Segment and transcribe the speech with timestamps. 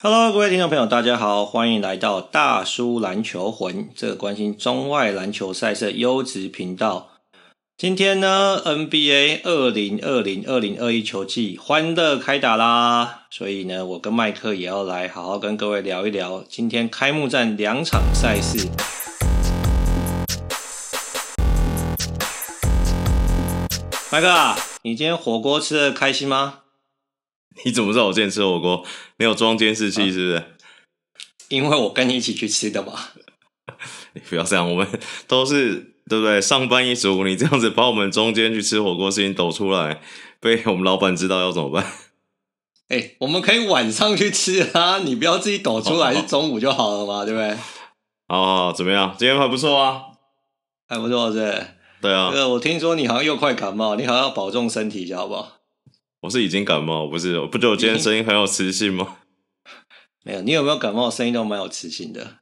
[0.00, 7.08] Hello，各位听众朋友，大家好，欢迎来到大叔篮球魂，这个关心中外篮球赛事优质频道。
[7.76, 18.68] 今天呢，NBA 二零二零二零二一球季欢乐开打啦，所以呢，我跟麦克也要来好好跟各位聊一聊今天开幕战两场赛事。
[24.12, 26.60] 麦克，你今天火锅吃的开心吗？
[27.64, 28.84] 你怎么知道我今天吃火锅？
[29.16, 30.44] 没有装监视器是不是？
[31.48, 32.92] 因为我跟你一起去吃的嘛。
[34.14, 34.86] 你不要这样，我们
[35.26, 36.40] 都是对不对？
[36.40, 40.00] 上班一族，你这样子把我们中间去吃火锅事情抖出来，
[40.40, 41.84] 被我们老板知道要怎么办？
[42.88, 44.98] 哎、欸，我们可以晚上去吃啊！
[45.00, 47.50] 你不要自己抖出来，是中午就好了嘛，对不对？
[48.28, 49.14] 好，好，好，怎么样？
[49.18, 50.02] 今天还不错啊，
[50.88, 51.66] 还不错，是。
[52.00, 52.30] 对啊。
[52.32, 55.57] 呃我听说你好像又快感冒，你好像要保重身体一下，好不好？
[56.20, 57.40] 我是已经感冒，不是？
[57.46, 59.18] 不就我今天声音很有磁性吗？
[60.24, 61.08] 没有，你有没有感冒？
[61.08, 62.38] 声音都蛮有磁性的。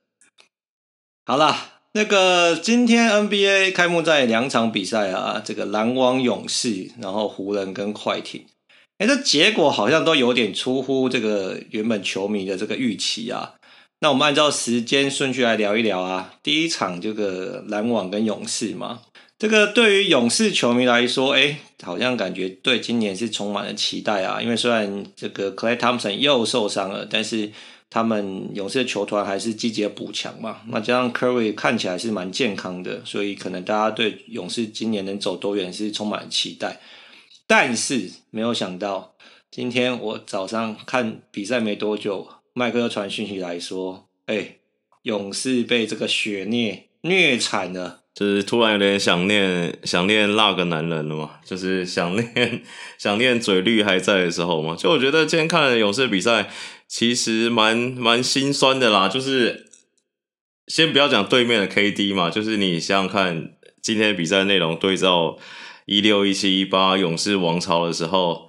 [1.26, 8.46] 好啦，那个今天 NBA 开幕战两场比赛啊，这个篮网勇士，然后湖人跟快艇，
[8.96, 13.56] 哎，这结果好像都有点出乎这个原本球迷的这个预期啊。
[14.00, 16.34] 那我们按照时间顺序来聊一聊啊。
[16.42, 19.02] 第一场这个篮网跟勇士嘛。
[19.38, 24.40] 这个对于勇士球迷来说，哎，好像感觉对今年是充满了期待啊。
[24.40, 27.52] 因为虽然这个 Klay Thompson 又受伤了，但是
[27.90, 30.62] 他们勇士的球团还是积极的补强嘛。
[30.68, 36.80] 那加上 Curry 看起来是蛮健康的，所以可能大家对勇士今年能走多远是充满了期待。
[37.46, 39.16] 但是没有想到，
[39.50, 44.56] 今天我早上看比赛没多久，麦克又传讯息来说，哎，
[45.02, 48.04] 勇士被这个血虐虐惨了。
[48.18, 52.62] 就是突然有点想念想念那个男人了嘛，就是想念
[52.96, 54.74] 想念嘴绿还在的时候嘛。
[54.74, 56.48] 就我觉得今天看了勇士比赛，
[56.88, 59.06] 其实蛮蛮心酸的啦。
[59.06, 59.66] 就是
[60.66, 63.50] 先不要讲对面的 KD 嘛，就是你想想看
[63.82, 65.36] 今天比赛内容对照
[65.84, 68.48] 一六一七一八勇士王朝的时候，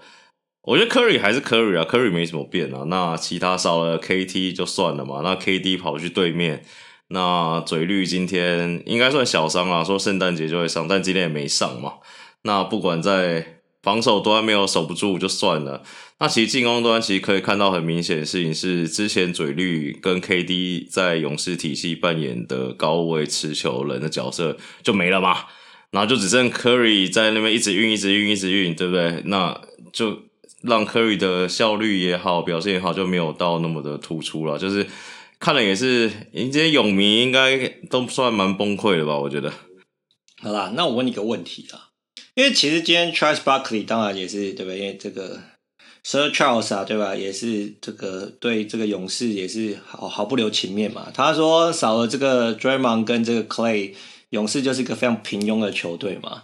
[0.61, 2.85] 我觉得 Curry 还是 Curry 啊，Curry 没什么变啊。
[2.87, 6.63] 那其他少了 KT 就算了嘛，那 KD 跑去对面。
[7.09, 11.93] 那嘴绿今天应该算小伤啊，说圣诞节就会上，但今天也没上嘛。
[12.41, 15.83] 那不管在防守端没有守不住就算了，
[16.19, 25.45] 那其实进攻端其实可以看到很明显的事情是，之前嘴绿跟 KD 在勇士体系扮演的高位持球人的角色就没了嘛，
[25.91, 29.21] 然后就只剩 Curry 在那边一直运、一直运、一直运，对不对？
[29.25, 29.61] 那
[29.93, 30.23] 就
[30.61, 34.85] 让 Curry 的效率也好，表现也好，就没有到那么的突出了，就是。
[35.39, 39.17] 看了也是，你这些勇迷应该都算蛮崩溃的吧？
[39.19, 39.53] 我觉得。
[40.41, 41.89] 好啦，那我问你个问题啊，
[42.35, 44.79] 因为其实今天 Charles Barkley 当然也是对不对？
[44.79, 45.39] 因为这个
[46.03, 47.15] Sir Charles 啊，对吧？
[47.15, 51.11] 也是这个对这个勇士也是毫毫不留情面嘛。
[51.13, 53.93] 他说少了这个 Draymond 跟这个 Clay，
[54.31, 56.43] 勇士就是一个非常平庸的球队嘛。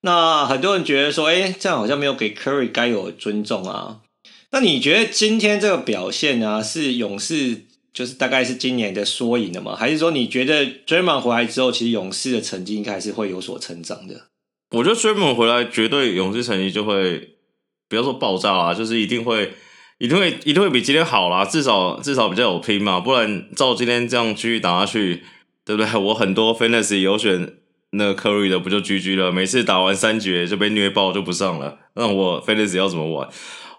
[0.00, 4.00] 那很多人觉得说，哎，这样好像没有给 Curry 该有的尊重啊。
[4.50, 7.66] 那你觉得今天这个表现啊，是勇士？
[7.92, 9.74] 就是大概是今年的缩影了吗？
[9.74, 14.28] 还是说你觉得 d r a m o n 回来之后，其实勇士的成绩应该还是会有所成长的？
[14.70, 17.36] 我觉得 d r a m o n 回来，绝对勇士成绩就会
[17.88, 19.52] 不要说爆炸啊，就是一定会，
[19.98, 21.44] 一定会，一定会比今天好啦。
[21.44, 25.24] 至少至少比较有拼嘛，不然照今天这样继续打下去，
[25.64, 26.00] 对不对？
[26.00, 27.54] 我很多 Fantasy 有选
[27.90, 29.32] 那个 Curry 的，不就 GG 了？
[29.32, 33.28] 每次打完三局就被虐爆就不上了，那我 Fantasy 要怎么玩？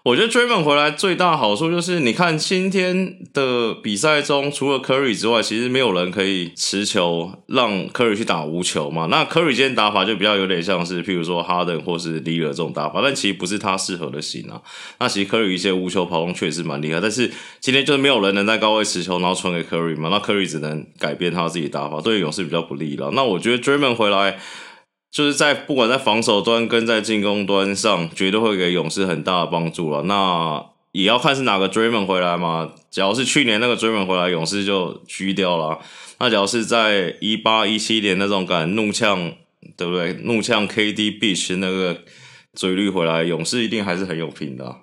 [0.04, 9.06] 我觉得 Draymond 回来最大好处就是，你看今天的比赛中，除了 Curry 之外，其实没有人可以持球让 Curry 去打无球嘛。
[9.06, 14.60] 那 Curry 今天打法就比较有点像是，譬如说 Harden 或是 l i l l a 这种打法，但其实不是他适合的型啊。
[14.98, 17.30] 那其实 Curry 一些无球跑动确实蛮厉害，但是
[17.60, 20.08] 今天就是没有人能在高位持球，然后传给 Curry 嘛。
[20.08, 23.12] 那 Curry 只能改变他自己打法，对勇士比较不利了。
[23.12, 24.40] 那我觉得 Draymond 回来。
[25.12, 30.04] 就是在不管在防守端跟在进攻端上，绝对会给勇士很大的帮助了。
[30.04, 32.72] 那也要看是哪个 Draymond 回来嘛。
[32.90, 35.78] 只要是去年那个 Draymond 回来，勇士就狙掉了。
[36.18, 39.32] 那只要是在一八一七年那种敢怒呛，
[39.76, 40.14] 对不对？
[40.24, 41.98] 怒呛 KD Bitch 那个
[42.54, 44.76] 嘴绿回来，勇士一定还是很有拼的。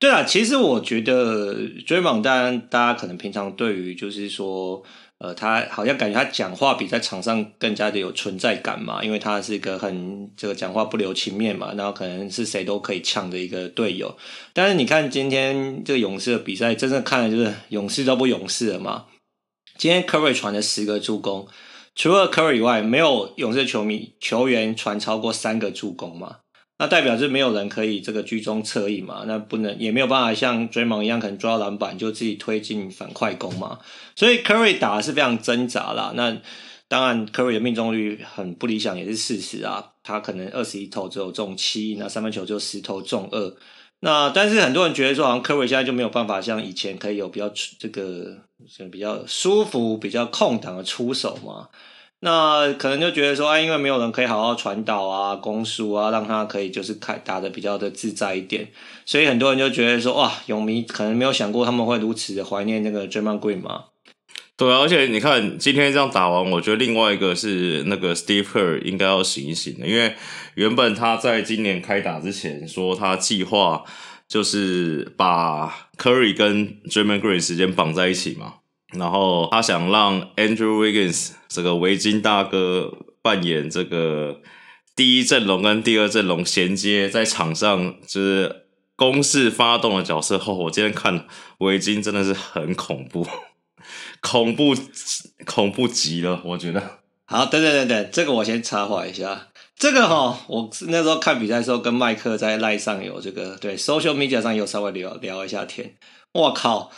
[0.00, 1.54] 对啊，其实我觉得
[1.86, 4.82] Draymond，当然大家可能平常对于就是说。
[5.18, 14.14] 呃，他好像感觉他讲话比在场上更加的有存在感嘛，因为他是一个很这个讲话不留情面嘛，然后可能是谁都可以呛的一个队友。
[14.52, 19.06] 但是你看今天这个勇士的比赛，真正看的就是勇士都不勇士了嘛。
[19.78, 21.48] 今天 Curry 传了十个助攻，
[21.94, 26.40] 除了 Curry 以外，没有勇士球迷球员传超过三个助攻嘛。
[26.78, 33.78] 那代表是没有人可以这个居中策应嘛，那不能也没有办法像 Draymond 一样可能抓篮板就自己推进反快攻嘛，
[34.14, 36.12] 所以 Curry 打的是非常挣扎啦。
[36.14, 36.36] 那
[36.88, 43.56] 当然 Curry 的命中率很不理想也是事实啊，他可能二十一投只有中七，那三分球就十投中二。
[44.00, 48.36] 那但是很多人觉得说，好像 Curry 现在就没有办法像以前可以有比较这个
[48.92, 51.68] 比较舒服、比较空档的出手嘛。
[52.26, 58.66] 那可能就觉得说，哎，因为没有人可以好好传导啊、攻输啊，让他可以就是开打得比较的自在一点，
[59.04, 63.84] 所以很多人就觉得说，哇，勇迷可能没有想过他们会如此的怀念那个 d r a m o n Green 嘛。
[64.56, 70.16] 对，而且你看今天这样打完，我觉得另外一个是那个 Steve Kerr 应该要醒一醒的，因为
[70.56, 73.84] 原本他在今年开打之前说他计划
[74.26, 78.54] 就是把 Curry 跟 d r a m o n Green 时间绑在一起嘛。
[78.92, 84.40] 然后他想让 Andrew Wiggins 这个围巾大哥扮演这个
[84.94, 91.26] 第一阵容跟第二阵容衔接在场上就是攻势发动的角色后，我今天看
[91.58, 93.26] 围巾真的是很恐怖，
[94.22, 94.74] 恐怖
[95.44, 97.00] 恐怖极了，我觉得。
[97.26, 105.96] 好，等等等等，这个我先插话一下，这个哈，我那时候看比赛的时候跟麦克在赖上有这个对 social media 上有稍微聊聊一下天，
[106.32, 106.92] 我靠。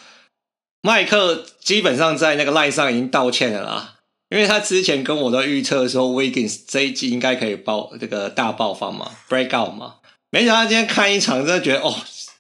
[0.83, 3.95] 麦克基本上在那个 line 上已经道歉了啦，
[4.31, 9.97] 因为他之前跟我在预测说 Wiggins 这一季应该可以爆这个大爆发嘛，break out 嘛，
[10.31, 11.95] 没想到今天看一场，真的觉得哦，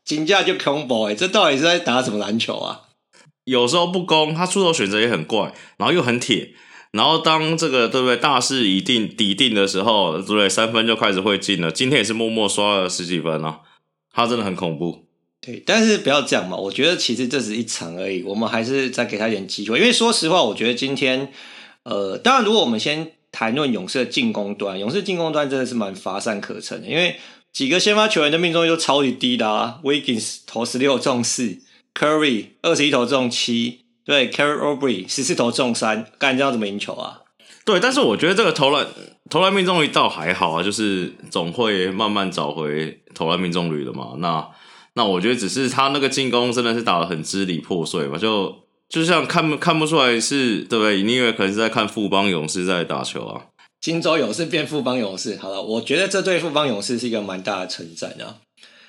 [0.05, 2.82] 金价就 combo 哎，这到底是在打什么篮球啊？
[3.44, 6.52] 有时候不攻，他出手选择也很怪，然后又很铁，
[6.93, 13.61] 然后当这个对不对大势已定底定的时候，对不对三分就开始会进了，今天也是默默刷了十几分啊，
[14.12, 15.07] 他真的很恐怖。
[15.49, 16.55] 对，但是不要这样嘛。
[16.55, 19.79] 我觉得其实这是一场而已，我们还是再给他一点机会。
[19.79, 21.33] 因为说实话，我觉得今天，
[21.85, 26.87] 呃，当然，如果我们先谈论勇士的进攻端，勇士进攻端真的是蛮乏善可陈的。
[26.87, 27.17] 因为
[27.50, 31.56] 几个先发球员的命中率都超级低的啊，Wiggins 投十六中四
[31.95, 37.23] ，Curry 二十一投中七，对，Kelly Oubre 十四投中三，干这样怎么赢球啊？
[37.65, 38.87] 对，但是我觉得这个投篮
[39.31, 44.12] 投篮命中率倒还好啊，就是总会慢慢找回投篮命中率的嘛。
[44.19, 44.47] 那
[44.99, 48.53] 那我觉得只是他那个进攻真的是打得很支离破碎嘛，就
[48.89, 51.03] 就像看不看不出来是对不对？
[51.05, 53.47] 你以为可能是在看富邦勇士在打球啊？
[53.81, 58.37] 金州勇士变富邦勇士，好了，我觉得这对富邦勇士是一个蛮大的称赞啊。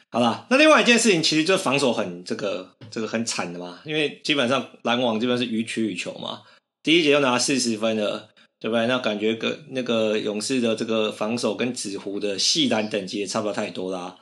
[0.09, 6.41] 好了，那另外一件事情其实就防守很这个这个很惨的嘛，因为基本上篮网基本是予取予求嘛，
[6.81, 8.29] 第一节就拿四十分了，
[8.59, 8.87] 对不对？
[8.87, 14.15] 那感觉跟那个勇士的这个防守跟纸糊的细篮等级也差不了太多啦。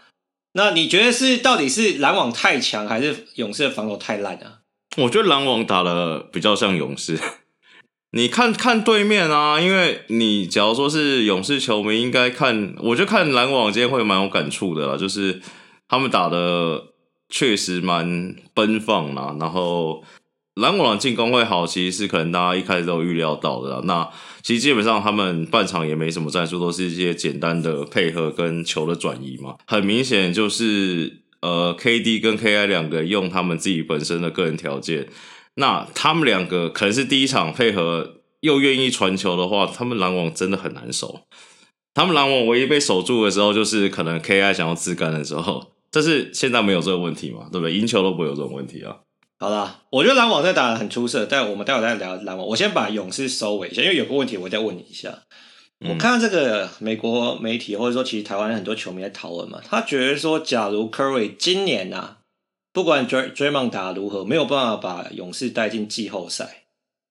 [0.58, 4.66] 那你觉得是到底是篮网太强，还是勇士的防守太烂啊？
[4.98, 7.20] 我觉得篮网打的比较像勇士。
[8.12, 15.40] 你看看对面啊，因为你假如说是勇士球迷，应该看，我就看篮网今天会蛮有感触的啦，就是
[15.88, 16.86] 他们打的
[17.30, 20.04] 确实蛮奔放啦，然后。
[20.56, 23.82] 篮网的进攻会好，其实是可能大家一开始都有预料到的啦。
[23.84, 24.10] 那
[24.48, 29.58] 其实基本上他们半场也没什么战术，都是一些简单的配合跟球的转移嘛。
[29.68, 35.10] 很明显就是呃，KD 跟 KI 两个用他们自己本身的个人条件。
[35.56, 41.24] 那他们两个可能是第一场配合又愿意传球的话，他们篮网真的很难守。
[41.94, 45.74] 他们篮网唯一被守住的时候，就是可能 KI 想要自干的时候。
[45.92, 47.76] 但是现在没有这个问题嘛，对不对？
[47.76, 48.96] 赢球都不会有这种问题啊。
[49.40, 52.48] 好啦，我觉得篮网在打得很出色，但我们待会再聊篮网。
[52.48, 55.10] 我先把勇士收尾一下，因为有个问题我再问你一下。
[55.80, 62.18] 嗯、我看到这个美国媒体或者说其实台湾很多球迷在讨论嘛，他觉得说，假如 Curry 今年啊，
[62.74, 66.64] 不管 Draymond 打得如何，没有办法把勇士带进季后赛，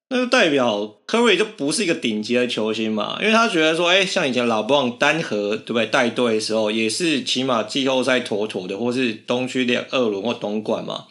[0.09, 3.19] 那就代表 Curry 就不是一个顶级的球星嘛？
[3.21, 11.05] 因为他觉得说，哎、欸，像以前老布朗单核对不对带队的时候，也是起码季后赛妥妥的，或是东区两二轮或东冠嘛。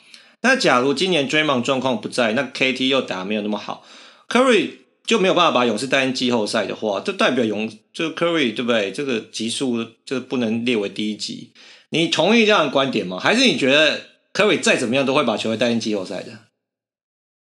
[0.48, 3.84] 那假如今年 Draymond 状况不在，那 KT 又打没有那么好
[4.30, 4.74] ，Curry
[5.04, 8.92] 就没有办法把勇士带进季后赛的话，这代表勇就 Curry 对不对？
[8.92, 11.52] 这个级数就不能列为第一级。
[11.90, 13.18] 你同意这样的观点吗？
[13.18, 14.02] 还是你觉得
[14.36, 16.32] Curry 再怎么样都会把球队带进季后赛的？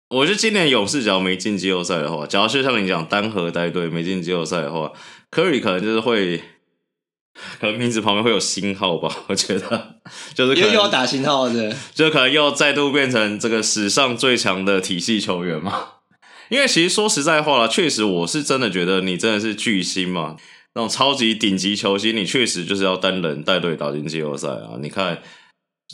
[0.10, 4.94] 我觉得今年勇士只要没进季后赛的话，假如就像你讲单核带队没进季后赛的话
[5.32, 6.40] ，Curry 可能就是会。
[7.60, 9.96] 可能名字旁边会有星号吧，我觉得
[10.34, 15.86] 就是可能又要打星号的，就可能又再度变成这个史上最强的体系球员嘛。
[16.50, 20.36] 因为其实说实在话啦，确实我是真的觉得你真的是巨星嘛，
[20.76, 24.76] 那种超级顶级球星，你确实就是要单人带队打进季后赛啊。
[24.82, 25.20] 你看，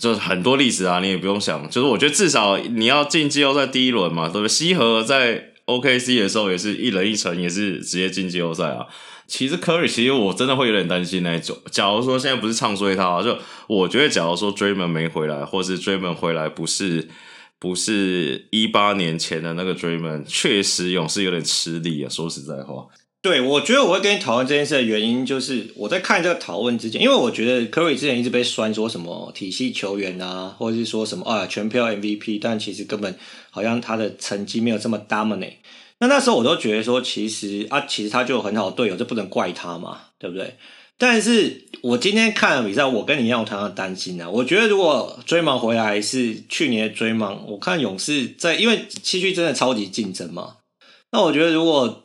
[0.02, 4.50] 就是很多例子啊，你也不用想，就是我觉得至少你要进季后赛第一轮嘛，对不对？
[4.50, 8.88] 西河在 OKC 的时候也是一人一城，也是直接进季后赛啊。
[9.28, 11.58] 其实 Curry，其实我真的会有点担心那一种。
[11.70, 17.10] 假如说现在不是唱衰他，就我觉得，假如说 Draymond 没回来，或是 Draymond 回来不是
[17.60, 22.10] 不是一八年前的那个 Draymond，确实勇士有点吃力啊。
[22.10, 22.88] 说实在话。
[23.20, 33.14] 对，我觉得我会跟你讨论这件事的原因，就是我在看这个讨论之前，因为我觉得 Curry 之前一直被酸说什么体系球员啊，或者是说什么啊全票 MVP，但其实根本
[33.50, 35.56] 好像他的成绩没有这么 dominate。
[36.00, 40.56] 那那时候我都觉得说，其实啊，其实他就有很好的队友，这不能怪他嘛，对不对？
[41.00, 44.30] 但是我今天看了比赛，我跟你一样，我同样担心啊。
[44.30, 50.58] 我觉得如果追梦回来是去年的追梦，我看勇士在，因为西区真的超级竞争嘛。
[51.12, 52.04] 那我觉得如果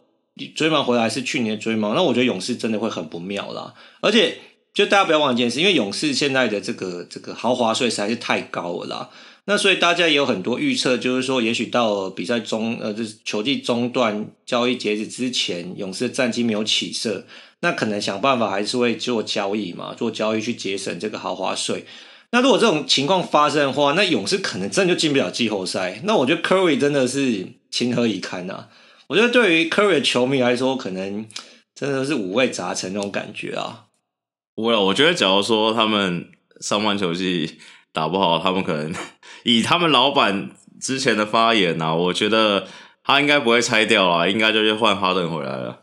[0.54, 3.75] 追梦回来是去年的追梦，那我觉得勇士真的会很不妙啦。
[4.00, 4.38] 而且，
[4.75, 9.11] 就大家不要忘一件事，因为勇士现在的这个这个豪华税实在是太高了啦。
[9.44, 17.25] 那所以大家也有很多预测，就是说，也许到比赛中，呃，就是球季中段交易截止之前，勇士的战绩没有起色，
[17.61, 21.84] 那可能想办法还是会做交易嘛，做交易去节省这个豪华税。
[22.30, 26.00] 那如果这种情况发生的话，那勇士可能真的就进不了季后赛。
[26.04, 28.68] 那我觉得 Curry 真的是情何以堪呐、啊？
[29.08, 31.26] 我觉得对于 Curry 的球迷来说，可能
[31.75, 33.87] 真的是五味杂陈那种感觉啊。
[34.54, 36.30] 不会，我觉得假如说他们
[36.61, 37.58] 上半球季
[37.92, 38.94] 打不好，他们可能
[39.44, 42.66] 以他们老板之前的发言啊，我觉得
[43.04, 45.80] 他应该不会拆掉啊，应该就是换哈登回来了。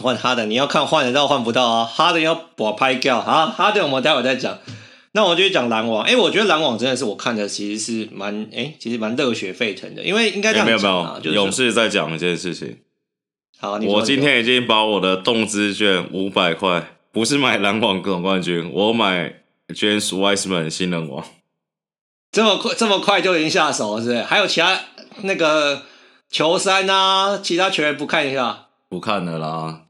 [0.00, 1.84] 换哈登，你要看换得到换不到啊？
[1.84, 3.46] 哈登要把拍掉啊？
[3.46, 4.58] 哈登我们待会再讲。
[5.12, 12.76] 那我就讲篮网，哎、欸，我觉得篮网真的是我看的，其实是蛮哎、欸，其实蛮热血沸腾的，因为应该这样讲、啊欸、没有没有，就是、勇士在讲一件事情。
[13.58, 19.36] 好，我今天已经把我的动资券五百块，不是买篮网总冠军，我买
[19.68, 21.24] James Wiseman 新人王。
[22.36, 24.20] 这么快这么快就已经下手了，是不是？
[24.20, 24.78] 还有其他
[25.22, 25.80] 那个
[26.30, 28.66] 球衫啊，其他球员不看一下？
[28.90, 29.84] 不看了啦。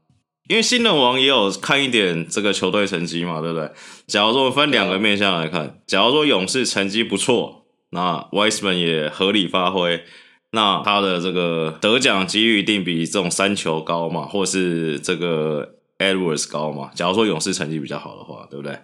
[0.47, 3.69] 因为新人王也有看一点这个球队成绩嘛，对不对？
[4.07, 10.05] 假如说分两个面向来看，假如说勇士成绩不错，那 Wiseman 也合理发挥，
[10.51, 16.91] 那他的这个得奖几率一定比这种三球高嘛，或是这个 Edwards 高嘛。
[16.95, 18.79] 假如说勇士成绩比较好的话，对不对？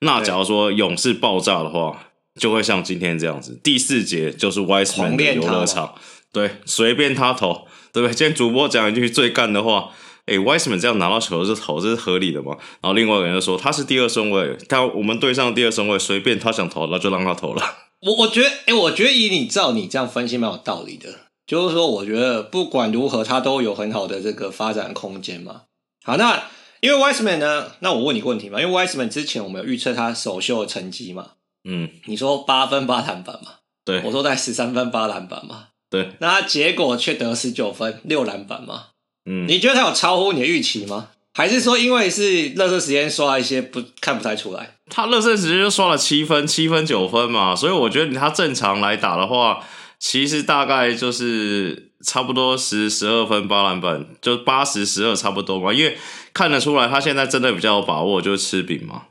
[0.00, 2.06] 那假如说勇士爆炸的话，
[2.40, 5.94] 就会像今天这样子，第四节就是 Wiseman 的游乐场，
[6.32, 8.14] 对，随便他投，对不对？
[8.14, 9.90] 今天主播讲一句最干的话。
[10.26, 12.56] 哎，Wiseman 这样拿到球就投，这是合理的吗？
[12.80, 17.62] 然后另外一个人就说他是第二顺位，他我们队上第二顺位，随便他想投，那就让他投了。
[18.00, 21.10] 我我觉得，哎，我觉得以你照你这样分析蛮有道理的，
[21.46, 25.64] 就是说，我觉得不管如何，他都有很好的这个发展空间嘛。
[26.02, 26.44] 好，那
[26.80, 31.32] 因为 Wiseman 呢，那我问你个问题嘛，因为 Wiseman 之前我们有预测他首秀的成绩嘛，
[31.64, 33.52] 嗯，你说八分八篮板嘛，
[33.84, 38.86] 对，我说在十三分八篮板嘛，对，那他结果却得十九分六篮板嘛。
[39.26, 41.08] 嗯，你觉得他有超乎你的预期吗？
[41.32, 44.76] 还是说因为是热身时间刷一些不看不太出来？
[44.90, 49.64] 他热身时间就刷了七分、七分九分嘛，所以我觉得他正常来打的话，
[49.98, 55.72] 其实大概就是差不多十十二分八篮板，就八十十二差不多嘛。
[55.72, 55.96] 因为
[56.32, 59.04] 看得出来他现在真的比较有把握，就是吃饼嘛。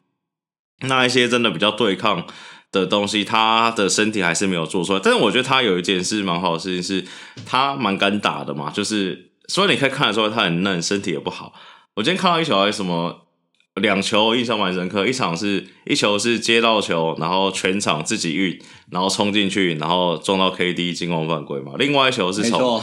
[0.84, 2.26] 那一些真的比较对抗
[2.72, 5.00] 的东西，他的身体还是没有做出来。
[5.04, 7.06] 但是我觉得他有一件事蛮好的事情是，
[7.46, 9.32] 他蛮敢打的嘛，就是。
[9.50, 11.52] 所以你可以看得出来，他很嫩，身体也不好。
[11.96, 13.28] 我今天看到一球还是什么
[13.76, 15.06] 两球，印象蛮深刻。
[15.06, 18.58] 一场是一球是接到球，然后全场自己运，
[18.90, 21.74] 然后冲进去，然后撞到 KD 进攻犯规嘛。
[21.78, 22.82] 另外一球是从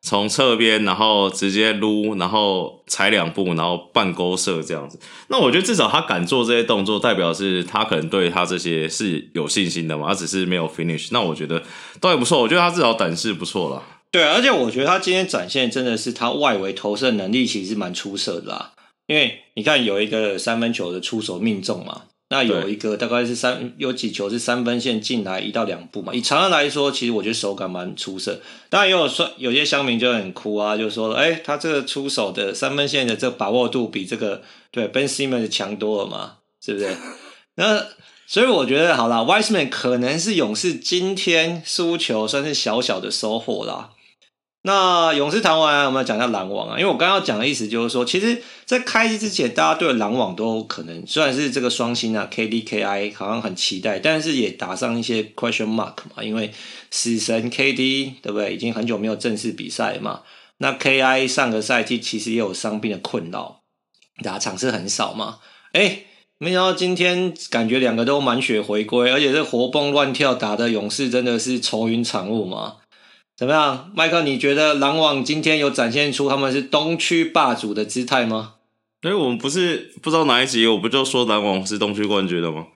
[0.00, 4.98] 从侧边，然后直接撸，然后踩两步，然后半勾射这样子。
[5.28, 10.08] 那我觉得至少他敢做这些动作，代表是他可能对他这些是有信心的嘛。
[10.08, 11.08] 他只是没有 finish。
[11.10, 11.62] 那我觉得
[12.00, 12.40] 倒也不错。
[12.40, 13.82] 我觉得他至少胆识不错啦。
[14.10, 18.72] 对，而且我觉得他今天展现真的是他外围投射能力其实蛮出色的啦。
[19.06, 26.12] 因为你看有一个三分球的出手命中嘛，那有一个大概是三有几球是三分线进来一到两步嘛。
[26.12, 28.40] 以常人来说，其实我觉得手感蛮出色。
[28.68, 36.94] 当然也有说有些乡民就很哭啊，就说哎，他这个出手的三分线的这个把握度比这个对 Ben Simmons 强多了嘛，是不是？
[37.56, 37.86] 那
[38.26, 43.92] 所以我觉得好啦，Wiseman 可能是勇士今天输球算是小小的收获啦。
[44.62, 56.52] 那勇士谈完，我们要讲一下篮网啊，因为我刚刚讲的意思就是说，其实，在开机之前，大家对篮网都可能虽然是这个双星啊，KD、KI 好像很期待，但是也打上一些 question mark 嘛，因为
[56.90, 58.52] 死神 KD 对不对？
[58.52, 60.22] 已经很久没有正式比赛嘛。
[60.58, 63.60] 那 KI 上个赛季其实也有伤病的困扰，
[64.24, 65.38] 打场次很少嘛。
[65.72, 66.00] 哎，
[66.38, 72.78] 没想到今天感觉两个都满血回归，而且这活蹦乱跳打的勇士真的是愁云惨雾嘛。
[73.38, 74.22] 怎么样，麦克？
[74.22, 78.54] 你觉得篮网今天有展现出他们是东区霸主的姿态吗？
[79.02, 82.66] 因为我们不是不知道哪一集，我不就说篮网是东区冠军的吗？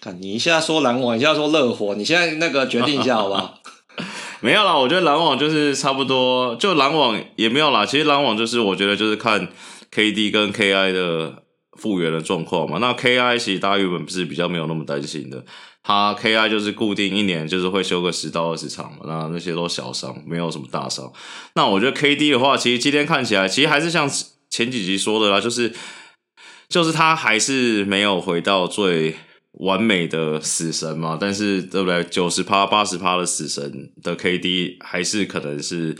[0.00, 3.60] 看你一下说篮网，一下说热火，你现在那个决定一下好不好？
[4.40, 7.84] 没有啦，我觉得篮网就是差不多，就篮网也没有啦。
[7.84, 9.48] 其实篮网就是我觉得就是看
[9.94, 12.78] KD 跟 KI 的复原的状况嘛。
[12.78, 15.44] 那 KI 其实大家原本不是比较没有那么担心的，
[15.82, 21.12] 他 KI 就是固定一年就是会休个十到二十场嘛，那那些都小伤，没有什么大伤。
[21.54, 24.10] 那我觉得 KD 的话，其实今天看起来其实还是像
[24.50, 25.72] 前几集说的啦，就是
[26.68, 29.16] 就是他还是没有回到最。
[29.52, 32.04] 完美的死神嘛，但是对不对？
[32.04, 35.96] 九十趴、八十趴的死神的 KD 还是可能是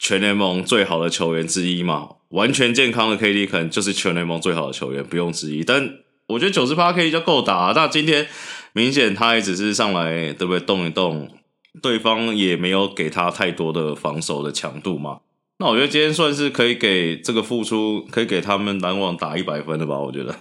[0.00, 2.08] 全联盟最好的球员之一嘛。
[2.30, 5.62] 完全健康的 KD 可能就是全联盟最好的球员，不用质疑。
[5.62, 7.72] 但我觉得九十八 K 就够打啊。
[7.74, 8.26] 那今天
[8.72, 10.60] 明显他也只是上来，对不对？
[10.60, 11.30] 动一动，
[11.82, 15.18] 对方也没有给他太多的防守的强度嘛。
[15.58, 19.98] 那我觉得今天算是可以给这个付出，可以给他们篮网打一百分的吧？
[19.98, 20.34] 我觉得。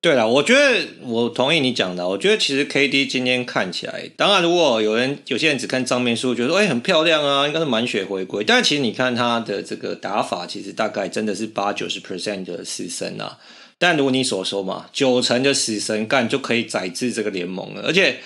[0.00, 2.08] 对了，我觉得我同意你讲的。
[2.08, 8.44] 我觉得其实 KD 今天看起来，当然如果有人有些人只看账面数，觉得说哎很漂亮啊，应该是满血回归。
[8.44, 13.38] 但其实你看他的这个打法，其实大概真的是八九十 percent 的死神啊。
[13.78, 17.82] 但如你所说嘛，九成的死神干就可以宰制这个联盟了。
[17.86, 18.18] 而且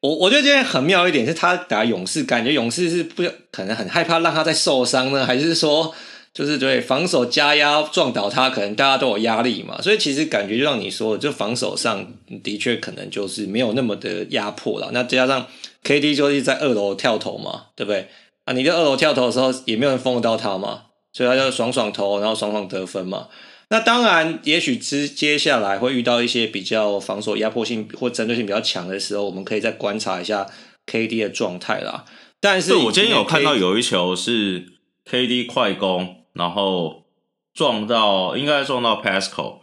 [0.00, 5.94] 我我觉得今天很妙一点是，他打勇士，感觉勇士是不可能很害怕让他再受伤呢，还是说？
[6.34, 12.06] 就是对防守加压撞倒他，可能大家都有压力嘛，所以其实感觉就像你说的，就防守上
[12.42, 14.90] 的确可能就是没有那么的压迫了。
[14.92, 15.46] 那加上
[15.82, 18.08] KD 就是在二楼跳投嘛，对不对？
[18.44, 20.82] 啊，你在二楼跳投的时候也没有人封得到他嘛，
[21.14, 23.28] 所以他就爽爽投，然后爽爽得分嘛。
[23.70, 30.46] 那当然，也许之接下来会遇到一些比较防守压迫性或针对性比较强的时候，我们可以再观察一下
[30.86, 32.04] KD 的状态啦。
[32.40, 34.74] 但是我今天有看到有一球是
[35.08, 36.22] KD 快攻。
[36.36, 37.06] 然后
[37.54, 39.60] 撞到，应该撞到 Pascal，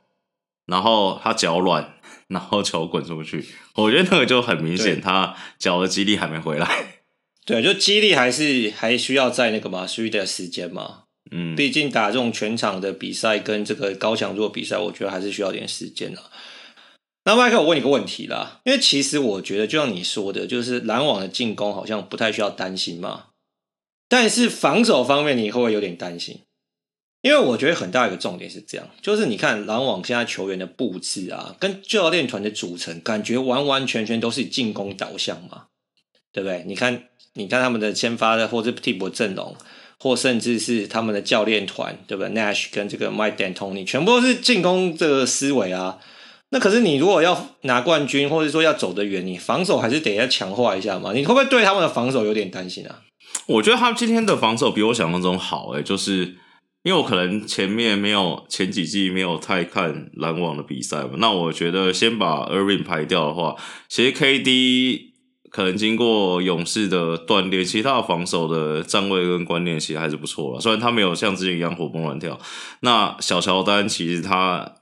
[0.66, 1.94] 然后他脚软，
[2.30, 3.46] 然后球滚出去。
[3.76, 6.68] 我觉得那个就很明显，他脚的肌力还没回来。
[7.46, 11.03] 对，就肌力还是还需要在那个嘛，需要点时间嘛。
[11.32, 16.22] 嗯，毕竟打这种全场的比赛跟这个高强度比赛，我觉得还是需要点时间的。
[17.26, 23.28] 那麦克，我问你个问题啦，因为其实我觉得，就像你说的，就是篮网的进攻好像不太需要担心嘛，
[24.10, 26.42] 但是防守方面，你会不会有点担心？
[27.22, 35.68] 因为我觉得很大一个重点是这样，就是你看篮网现在球员的布置啊，跟教练团的组成，感觉完完全全都是进攻导向嘛，
[36.34, 36.66] 对不对？
[36.68, 39.56] 你看，你看他们的先发的或者替补阵容，
[40.04, 45.98] 或甚至是他们的教练团，对不对？Nash 跟这个 Mike D'Antoni 全部都是进攻这个思维啊。
[46.50, 51.14] 那可是你如果要拿冠军，或者说要走得远，你防守还是得要强化一下嘛。
[51.14, 53.00] 你会不会对他们的防守有点担心啊？
[53.48, 56.36] 我觉得他们今天的防守比我想象中好，欸，诶就是。
[56.86, 63.56] 因为我可能前面没有前几季没有太看篮网的比赛嘛，那我觉得先把 Irving 排掉的话，
[63.88, 65.13] 其实 KD
[65.54, 70.60] 可能经过勇士的锻炼，其他的防守的站位跟观念其实还是不错了。
[70.60, 72.40] 虽然他没有像之前一样活蹦乱跳，
[72.80, 74.74] 那小乔丹其实他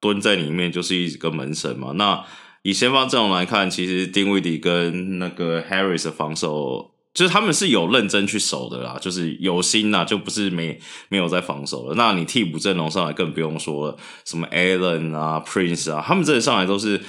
[0.00, 1.90] 蹲在里面就是一个门神嘛。
[1.96, 2.24] 那
[2.62, 6.92] 以先发阵容来看，其实丁威迪跟那个 Harris 的防守。
[7.14, 10.80] 就是他们是有认真去守的啦，就是有心呐，就不是没
[11.10, 11.94] 没有在防守了。
[11.94, 17.02] 那你替补阵容上来更不用说了，什么 Allen 啊、Prince 啊，他们这上来都是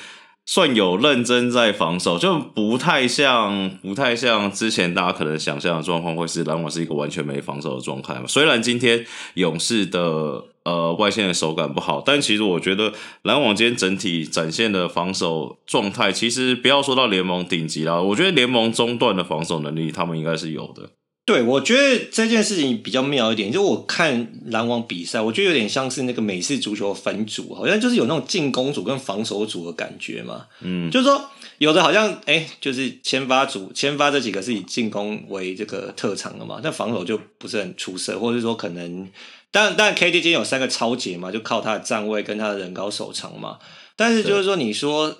[0.45, 8.23] 算有认真在防守，就不太像不太像之前大家可能想象的状况，会是篮网是一个完全没防守的状态嘛。
[8.27, 10.45] 虽然今天勇士的。
[10.63, 20.91] 呃，外线的手感不好，但其实我觉得篮网今天整体展现的防守状态，其实不要说到联盟顶级啦，我觉得联盟中段的防守能力，他们应该是有的。
[21.25, 30.47] 对，我觉得这件事情比较妙一点，就我看篮网比赛，我觉得有点像是那个美式足球分组，好像就是有那种进攻组跟防守组的感觉嘛。
[30.61, 39.07] 嗯，就是说有的好像哎，就是先发组，先发这几个是以进攻为这个特长的嘛，但防守就不是很出色，或者是说可能。
[39.49, 43.59] 但但 KD 今天有三个抄截嘛，就靠他的站位跟他的人高手长嘛。
[43.95, 45.15] 但是就是说，你说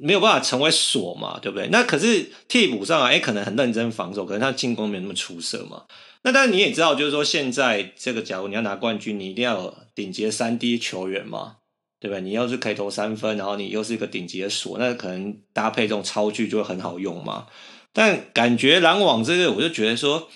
[0.00, 1.68] 没有办法成为锁嘛，对不对？
[1.68, 5.84] 那可是替补上来，哎，可能很认真防守，可能他进攻没那么出色嘛。
[6.22, 11.56] 那但是你也知道，就是说现在这个，假如你要拿冠军，你一定要有顶级的三 D 球员嘛，
[12.00, 12.20] 对不对？
[12.20, 17.46] 你要是可以投三分，然后你又是一个顶级的锁，那可能搭配这种超巨就会很好用嘛。
[17.92, 20.28] 但感觉篮网这个，我就觉得说。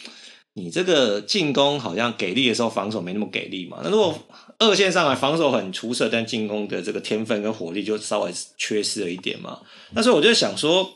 [0.54, 3.78] 你这个进攻好像给力的时候，防守没那么给力嘛。
[3.84, 4.18] 那如果
[4.60, 9.60] 二线上来防守很出色，但进攻的这个天分跟火力就稍微缺失了一点嘛。
[9.94, 10.92] 那所以我就想说，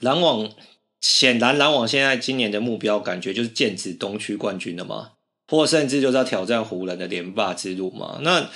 [0.00, 0.50] 篮网
[1.00, 5.12] 显然篮网现在今年的目标感觉就是剑指东区冠军了嘛，
[5.46, 8.18] 或甚至就是要挑战湖人的连霸之路嘛。
[8.22, 8.50] 那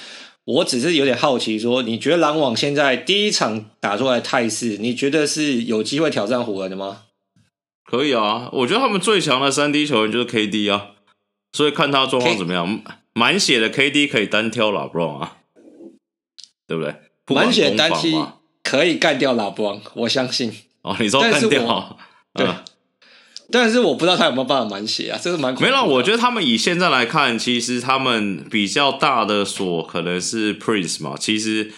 [0.45, 7.03] 我只是有点好奇说，说你觉得篮网现在第一场打出来的态势，你觉得是有机会挑战湖人的吗？
[7.85, 10.89] 可以啊，我觉得他们最强的三 D 球员就是 KD 啊，
[11.53, 12.83] 所以看他状况怎么样。
[13.15, 15.37] 满血的 KD 可以单挑 LeBron 啊，
[16.67, 16.95] 对不对？
[17.35, 18.15] 满血单踢
[18.63, 20.53] 可以干掉 LeBron，我相信。
[20.83, 21.99] 哦，你说干掉？
[22.35, 22.47] 对。
[22.47, 22.55] 嗯
[23.51, 25.85] 但是我不知道他有没有办法满血啊，这是蛮没有。
[25.85, 31.17] 我觉得他们以现在来看，其实他们比较大的锁可能是 Prince 嘛。
[31.19, 31.71] 其实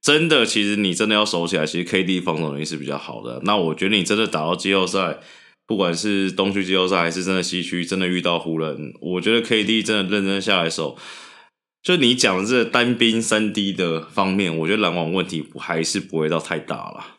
[0.00, 3.38] 真的，其实你真的要守起来，其实 KD 防守能力是比较好的。
[3.42, 5.18] 那我觉得你真的打到季后赛，
[5.70, 10.98] 不管是东区季后赛还是真的西区，真的遇到湖人，我觉得 KD 真的认真下来守。
[11.80, 17.18] 就你讲的这个单兵三 D 的方面，我觉得篮网问题还是不会到太大了。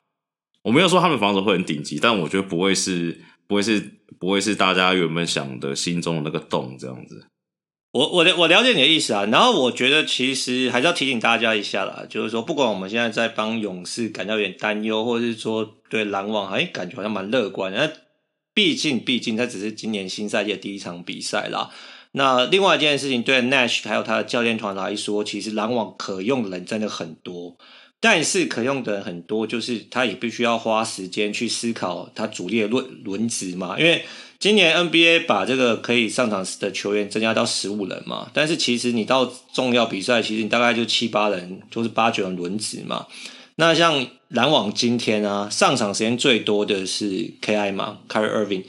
[0.64, 3.22] 我没有说他们防守会很顶级，但我觉得不会是。
[3.48, 3.84] 不会是
[4.18, 7.26] 不会是大家原本想的心中的那个洞这样子。
[7.92, 17.92] 我我我了解你的意思啊，然后我觉得其实还是要提醒大家一下啦，就是说不管我们现在在帮勇士感到有点担忧，或者是说对篮网哎感觉好像蛮乐观，那
[18.54, 21.70] 毕竟毕竟它只是今年新赛季的第一场比赛啦。
[22.14, 27.56] 那另外一件事情，对 Nash 还有他的教练团来说，其实篮网可用的人真的很多。
[28.04, 33.80] 但是可用的人很多，就是他也必须要花时间去思考他主力的轮轮值嘛。
[33.80, 34.04] 因为
[34.40, 43.06] 今年 NBA 把这个可以上场的球员增加到十五人嘛，但是其实你到重要比赛，其实你大概就七八人，就是八九人轮值嘛。
[43.62, 48.64] 那像篮网今天啊，上场时间最多的是 KI 嘛，Kyrie Irving，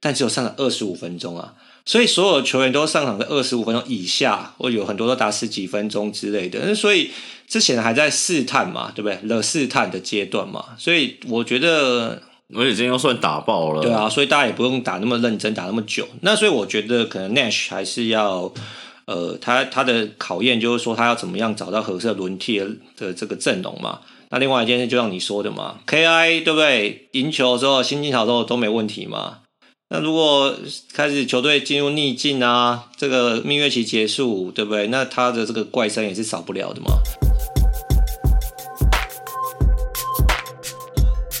[0.00, 1.52] 但只有上场二十五分钟啊。
[1.84, 6.74] 所以所有球员都上场在二十五分钟以下，或有很多都打十几分钟之类的。
[6.74, 7.10] 所以
[7.46, 9.18] 之前还在试探嘛，对不对？
[9.28, 10.64] 了试探的阶段嘛。
[10.78, 12.22] 所以我觉得，
[12.54, 13.82] 而且今天又算打爆了。
[13.82, 16.08] 对啊，所以大家也不用打那么认真，打那么久。
[16.22, 18.50] 那所以我觉得可能 Nash 还是要，
[19.04, 22.58] 呃，他他的考验就是说他要怎么样找到合适轮替
[22.96, 24.00] 的这个阵容嘛。
[24.30, 27.08] 那另外一件事就像你说的嘛，KI 对不对？
[27.12, 29.38] 赢球之后，心情好的时候都没问题嘛。
[29.88, 30.54] 那如果
[30.92, 34.88] 开始球队进入逆境啊，这个蜜月期结束，对不对？
[34.88, 36.98] 那他的这个怪声也是少不了的嘛。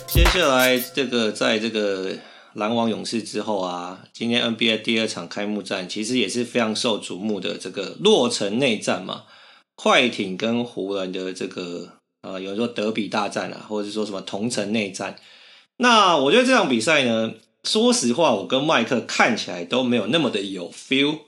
[0.06, 2.14] 接下来这个在这个
[2.54, 9.24] 篮网勇士之后啊，今天 NBA 第二场开幕战其实也是非常受瞩目的这个洛城内战嘛，
[9.74, 15.16] 快艇跟湖人的这个呃，有时候德比大战啊，或者是说什么同城内战。
[15.76, 17.34] 那我觉得这场比赛呢。
[17.64, 21.18] 说实话，我跟麦克看起来都没有那么的有 feel。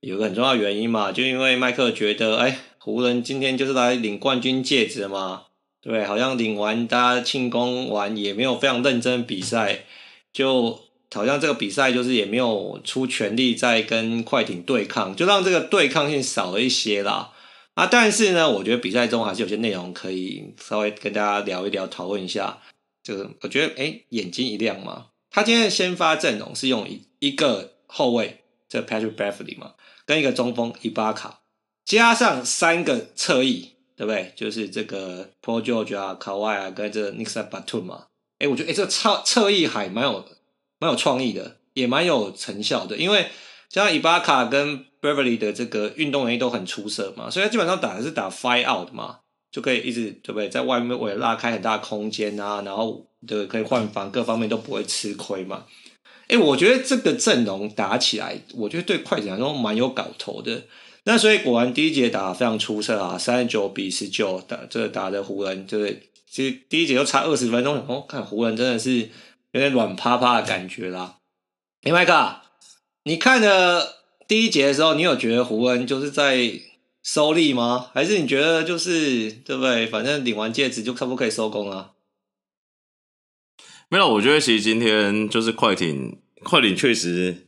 [0.00, 5.44] 有个很重要原因嘛，就因为麦克觉得，哎，湖人今天就是来领冠军戒指嘛，
[5.80, 9.84] 对，好像领完大家庆功完也没有非常认真比赛，
[10.32, 10.80] 就
[11.14, 17.30] 好像这个比赛就是也没有出全力在跟快艇对抗，就让这个对抗性少了一些啦。
[17.78, 22.58] 啊，但是呢，我觉得比赛中还是有些内容可以稍微跟大家聊一聊，讨论一下。
[23.04, 25.10] 就是我觉得，哎，眼睛一亮嘛。
[25.30, 31.42] 他今天的先发阵容是用一一个后卫，这 Patrick Beverly 嘛，跟一个中锋伊巴卡，
[31.84, 34.32] 加上三个侧翼，对不对？
[34.34, 38.06] 就是这个 Paul George 啊、Kawhi 啊，跟这个 Nicolas Batum 嘛。
[38.40, 40.26] 哎，我觉得哎，这个侧侧翼还蛮有
[40.80, 43.28] 蛮有创意的，也蛮有成效的，因为
[43.70, 49.18] 像伊巴卡跟 Beverly 的这个运动能力都很出色嘛，所以他基本上打的是打 Fight out 嘛。
[49.50, 50.46] 就可以一直对不对？
[50.50, 55.64] 在外面为了拉开很大空间啊，然后对可以换防，各方面都不会吃亏嘛。
[56.28, 60.64] 哎，我觉得这个阵容打起来，我觉得对快艇来说蛮有搞头的。
[61.04, 66.10] 那所以果然第一节打得非常出色啊，三十九比十九打这个打的湖人，对不对？
[66.30, 68.98] 其实第一节就差二十分钟，哦，看湖人真的是
[69.52, 71.16] 有点软趴趴的感觉啦。
[71.84, 72.12] 哎，麦克，
[73.08, 76.60] 你看了第一节的时候，你有觉得胡恩就是在？
[77.00, 77.86] 收力吗？
[77.94, 79.86] 还是你觉得就是对不对？
[79.86, 81.92] 反正领完戒指就可不可以收工了？
[83.88, 87.46] 没有，我觉得其实今天就是快艇，快艇确实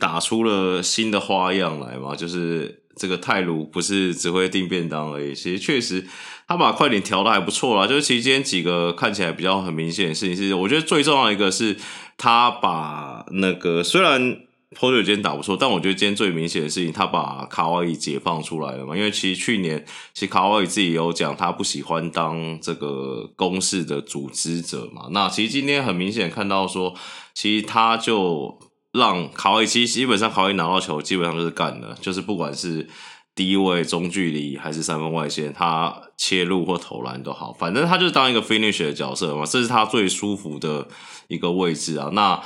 [0.00, 2.16] 打出了新的花样来嘛。
[2.16, 6.06] 就是这个泰鲁不是只会订便当而已，其实确实
[6.48, 7.86] 他把快艇调的还不错啦。
[7.86, 11.76] 就是其实今天几个看起来比较很明显的事情是，我觉得最重要一个是
[12.16, 14.38] 他把那个虽然。
[14.78, 18.96] 波特今天打不错，但我觉得今天最明显的事情，他把卡哇伊解放出来了嘛。
[18.96, 25.08] 因为其实去年，其实卡哇伊自己有讲，他不喜欢当这个攻势的组织者嘛。
[25.10, 26.94] 那其实今天很明显看到说，
[27.32, 28.58] 其实他就
[28.92, 32.88] 让卡哇伊，其实基本上卡哇伊拿到球，基本上就是干了，就是不管是
[33.34, 40.86] 低位、中距离还是三分外线，他切入或投篮都好，反正他就是当一个 finish 的角色嘛，这是他最舒服的
[41.28, 42.10] 一个位置啊。
[42.12, 42.40] 那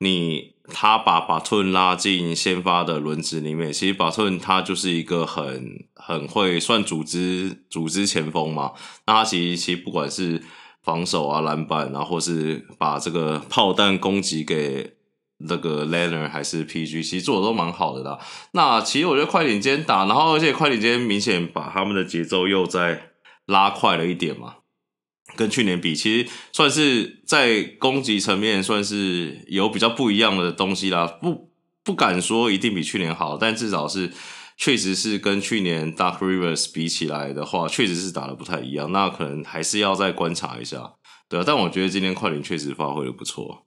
[0.00, 8.72] 你他把巴顿拉进先发的轮子里面，其实巴顿他就是一个很很会算组织组织前锋嘛。
[9.06, 10.42] 那他其实其实不管是
[10.82, 14.94] 防守啊、篮板啊，或是把这个炮弹攻击给。
[15.42, 18.18] 那个 Lanner 还是 PG，其实做的都蛮好的啦。
[18.52, 23.12] 那其实我觉得快艇今天打，然后而且快艇今天明显把他们的节奏又再
[23.46, 24.56] 拉快了一点嘛，
[25.36, 31.06] 跟去年比，其实算是在攻击层面算是有比较不一样的东西啦。
[31.06, 31.50] 不
[31.82, 34.12] 不敢说一定比去年好，但至少是
[34.56, 38.92] 确实是跟去年 Dark Rivers 比起来的话，确实是打的不太一样。
[38.92, 40.94] 那可能还是要再观察一下，
[41.28, 41.44] 对啊。
[41.46, 43.66] 但我觉得今天快艇确实发挥的不错。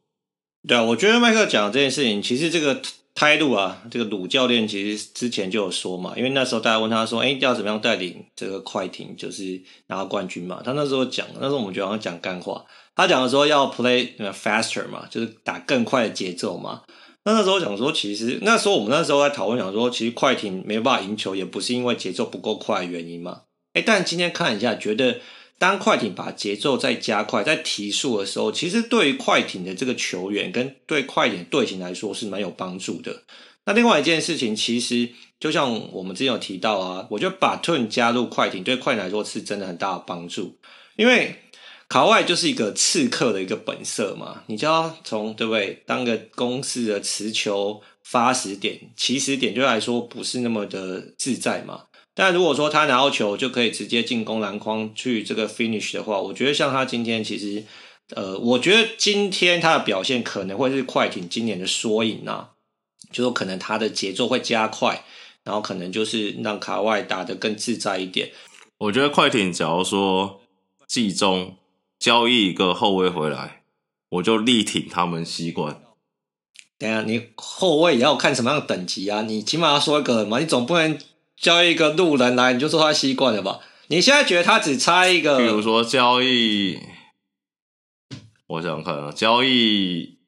[0.65, 2.81] 对啊，我觉得麦克讲这件事情，其实这个
[3.13, 10.61] 态度啊，这个鲁教练其实之前就有说嘛，因为那时候大家问他说，哎，要怎么样带领这个快艇，就是拿到冠军嘛？
[10.63, 12.63] 他那时候讲，那时候我们觉得好像讲干话。
[12.95, 16.83] 他讲的时候要 play faster 嘛，就是打更快的节奏嘛。
[17.25, 23.41] 那那时候讲说，其实那时候我们那时候在讨论讲说，其实快艇没办法赢球，也不是因为节奏不够快的原因嘛。
[23.73, 25.17] 哎，但今天看一下，觉得。
[25.63, 33.23] 当快艇把节奏再加快、再提速的时候，其实对于快艇的这个球员跟对快艇队形来说是蛮有帮助的。
[33.63, 35.07] 那另外一件事情，其实
[35.39, 40.57] 就像我们之前有提到啊，我觉得把 Turn 加入快艇对快艇来说是真的很大的帮助，
[40.97, 41.33] 因为
[41.87, 45.81] 卡外就是一个刺客的一个本色嘛，你就要从对不对？
[45.85, 51.83] 当个公司的持球发始点、起始点，就来说不是那么的自在嘛。
[52.15, 57.63] 但如果说他拿到球就可以直接进攻篮筐去这个 finish 的话，我觉得像他今天其实，
[58.15, 62.51] 呃，我觉得今天他的表现可能会是快艇今年的缩影啊，
[63.11, 65.03] 就说可能他的节奏会加快，
[65.43, 68.31] 然后可能就是让卡外打得更自在一点。
[68.77, 70.39] 我觉得快艇假如说
[70.85, 71.55] 季中
[71.97, 73.63] 交易一个后卫回来，
[74.09, 75.81] 我就力挺他们西冠。
[76.77, 79.23] 等下你后卫也要看什么样的等级啊？
[79.23, 80.95] 你起码要说一个人嘛，你总不能。
[81.43, 83.59] 交易一个路人来，你就说他习惯了吧？
[83.87, 85.37] 你现在觉得他只差一个？
[85.37, 86.79] 比如说交易，
[88.47, 90.19] 我想想看啊，交易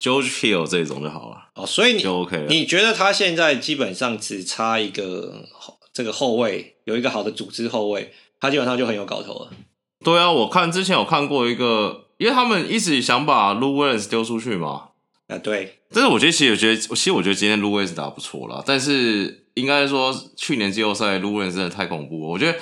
[0.00, 1.50] George Hill 这种就好了。
[1.54, 2.46] 哦，所以你就 OK 了。
[2.48, 5.46] 你觉得他现在基本上只差一个
[5.92, 9.50] 这个后卫，有一个好的组织后卫，他基本上就很有搞头了。
[10.02, 14.92] 对啊，我看之前有看过一个，因为他们一直想把 Williams 丢出去嘛。
[15.26, 15.80] 啊，对。
[15.92, 19.39] 但是我觉得，其实我觉得，其实我觉得今天 Williams 打不错了，但是。
[19.54, 22.28] 应该说，去年季后赛卢文真的太恐怖了。
[22.28, 22.58] 我觉得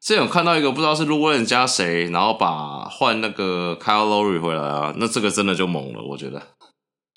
[0.00, 6.02] 之前有看到一个不知道是卢文加谁，然后把换那个 Kyle Lowry 回来啊，那这个真的就猛了。
[6.02, 6.38] 我觉得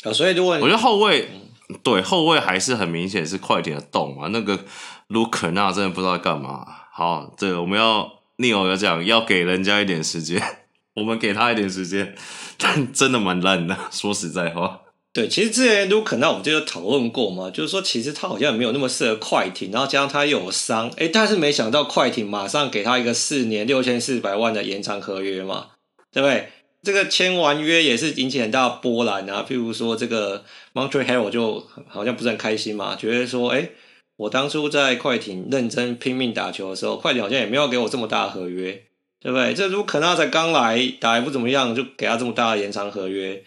[0.04, 1.30] 啊，所以如果我觉得后卫、
[1.70, 4.30] 嗯、对后卫还是很明显是快点的洞啊。
[4.32, 4.60] 那个
[5.08, 6.66] 卢可纳真的不知道在干嘛。
[6.92, 10.42] 好，对，我们要 Neil 要讲，要给人家一点时间，
[10.96, 12.16] 我们给他一点时间，
[12.58, 13.78] 但真的蛮烂的。
[13.92, 14.82] 说实在话。
[15.13, 25.71] 对，其实之前卢肯纳我们就有讨论过嘛，就是说其实他好像也没有那么适合快艇，然后加上他又有伤，诶，但是没想到快艇马上给他一个四年六千四百万的延长合约嘛，
[26.13, 26.47] 对不对？
[26.82, 33.71] 这个签完约也是引起很大波澜啊，譬如说这个 Montrezl Harrell 就好像不是很开心嘛，觉得说，诶，
[34.15, 38.82] 我当初在快艇认真拼命打球的时候，快艇好像也没有给我这么大的合约，
[39.21, 39.54] 对不对？
[39.54, 43.43] 这卢肯纳才刚来，打也不怎么样，就给他这么大的延长合约。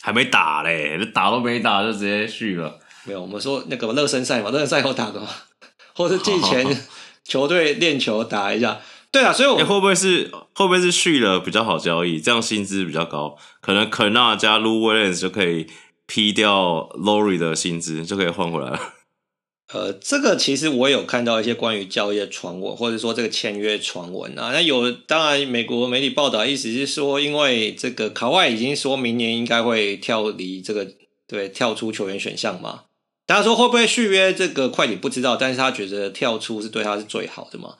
[0.00, 2.78] 还没打嘞，打都没打就直接续了。
[3.04, 5.28] 没有，我们说那个热身赛嘛，热身赛后打的嘛，
[5.94, 6.66] 或是季前
[7.24, 8.78] 球队练球打一下。
[9.10, 12.20] 对啊，所以我、欸、会不会是会不会是续了比较好交易？
[12.20, 15.66] 这样薪资比较高，可能肯纳加 Lou Williams 就可以
[16.06, 18.80] 劈掉 Lowry 的薪资，就可以换回来了。
[19.72, 24.50] 呃，这个其实我有看到一些关于交易的传闻，或者说这个签约传闻啊。
[24.50, 30.88] 那有，当然美国媒体报道意思是说，因为这个卡外已经说明年应该会跳离这个，
[31.26, 32.84] 对，跳出球员选项嘛。
[33.26, 34.32] 大家说会不会续约？
[34.32, 37.74] 这个快艇不知道，但是他觉得跳出是对他是最好的嘛。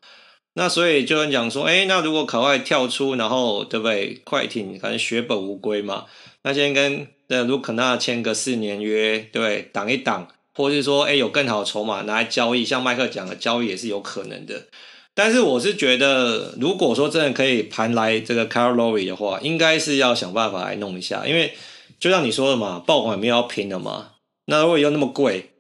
[0.53, 4.21] 那所以就有人讲说，哎，那如果卡外跳出，然后对不对？
[4.25, 6.05] 快艇反正血本无归嘛，
[6.43, 10.29] 那先跟呃卢肯纳签个四年约，对，挡一挡。
[10.59, 14.65] 或是说，哎，有更好的筹码拿来交易，像麦克讲的交易也是有可能的。
[15.15, 21.55] 但是我是觉得，如果说真的可以盘来这个 Lowry 的话，应该是要想办法来弄一下，因为
[22.01, 24.09] 就像你说的嘛，暴龙也没有要拼的嘛。
[24.47, 25.51] 那如果又那么贵，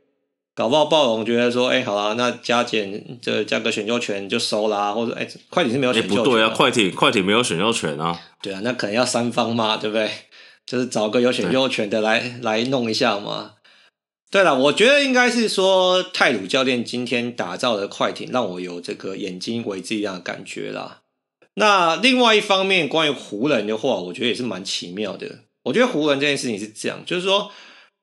[0.56, 6.24] 搞不好暴龙觉得说，哎，好啦，那加减这加个选秀权就收啦，或者哎，快艇是没有选秀权。
[6.24, 8.20] 不对啊，快艇快艇没有选秀权啊。
[8.42, 10.10] 对啊，那可能要三方嘛，对不对？
[10.66, 13.52] 就是找个有选秀权的来来弄一下嘛。
[14.30, 21.00] 对了，我觉得应该是说泰鲁教练今天打造的快艇，让我有这个眼睛为之一样的感觉啦。
[21.54, 25.44] 那另外一方面，关于湖人的话，我觉得也是蛮奇妙的。
[25.62, 27.50] 我觉得湖人这件事情是这样，就是说，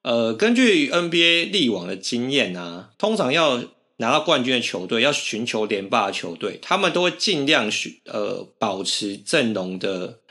[0.02, 3.64] 呃，根据 NBA 历往的经验啊，通常要
[3.98, 7.72] 拿到冠军的球队，要寻求连霸的球队，他们都会尽量
[8.06, 10.22] 呃保持阵容的。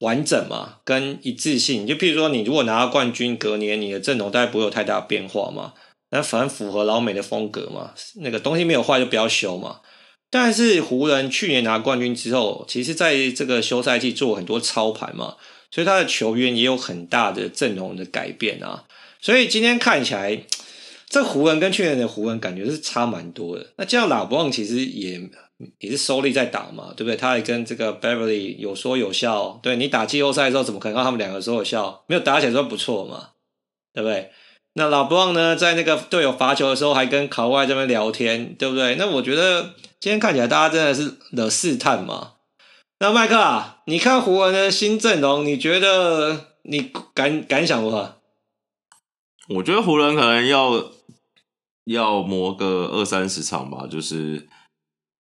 [0.00, 5.72] 完整嘛，跟一致性，就譬如说，你如果拿到冠军，隔年你的阵容大概不会有太大的变化嘛，
[6.10, 9.80] 那反正符合老美的风格嘛，那个东西没有坏就不要修嘛。
[10.28, 15.36] 但是湖人去年拿冠军之后，其实在这个休赛季做很多操盘嘛，
[15.70, 18.84] 所以他的球员也有很大的阵容的改变啊。
[19.20, 20.42] 所以今天看起来，
[21.08, 23.72] 这湖人跟去年的湖人感觉是差蛮多的。
[23.76, 25.30] 那这样拉布旺其实也。
[25.78, 27.16] 也是收力在打嘛，对不对？
[27.16, 29.58] 他也跟这个 Beverly 有说有笑。
[29.62, 32.04] 对，你打季后赛的时候，怎么可能让他们两个说有笑？
[32.08, 33.30] 没有打起来算不错嘛，
[33.94, 34.30] 对不对？
[34.74, 38.96] 那老布朗呢，在那个队友罚球的时候，还跟卡外这边聊天，对不对？
[38.96, 42.32] 那我觉得今天看起来大家真的是惹试探嘛。
[42.98, 48.16] 那麦克啊，你看湖人的新阵容，你觉得你感感想如何？
[49.48, 50.90] 我觉得湖人可能要
[51.84, 54.46] 要磨个二三十场吧，就是。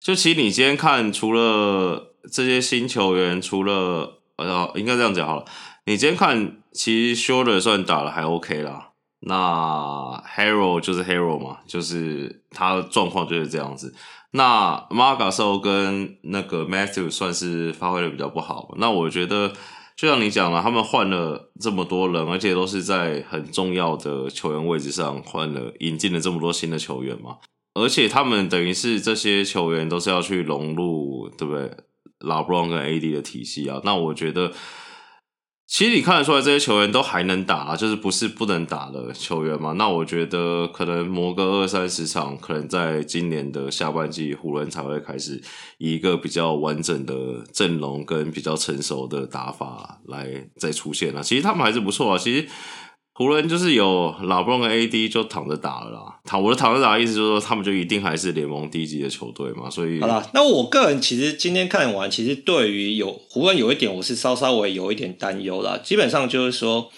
[0.04, 5.46] 就其实你今天看，除了这些新球员，除了呃，应该这样讲好了。
[5.86, 8.90] 你今天看，其实 Schroeder 算打得还 OK 啦。
[9.22, 13.96] 那 Hero 就是 Hero 嘛，就是他的状况就是这样子。
[14.32, 18.74] 那 m a r g a s o 跟那个 Matthew 算是发挥的比较不好。
[18.78, 19.54] 那我觉得，
[19.96, 27.38] 就像你讲了，他们换了这么多人，而且都是在很重要的球员位置上换了，引进了这么多新的球员嘛。
[27.76, 31.72] 而且他们等于是这些球员都是要去融入，对不对
[32.20, 34.54] ？LeBron 跟 AD 的体系啊，那我觉得，
[35.68, 39.74] 其实你看得出来，这些球员都还能打，啊就是不是不能打的球员嘛。
[39.74, 45.42] 那我觉得可能磨个二三十场，可能在今年的下半季，湖人才会开始
[45.80, 51.24] 以一个比较完整的阵容跟比较成熟的打法来再出现啊。
[51.24, 52.48] 其实他们还是不错啊，其实。
[53.16, 66.90] 湖人就是有老布朗跟 AD 就躺着打了啦，躺我的躺着打的意思就是说他们就一定还是联盟第一级的球队嘛，所以好啦，那我个人其实今天看完，其实对于有湖人有一点我是稍稍微有一点担忧啦，基本上就是说，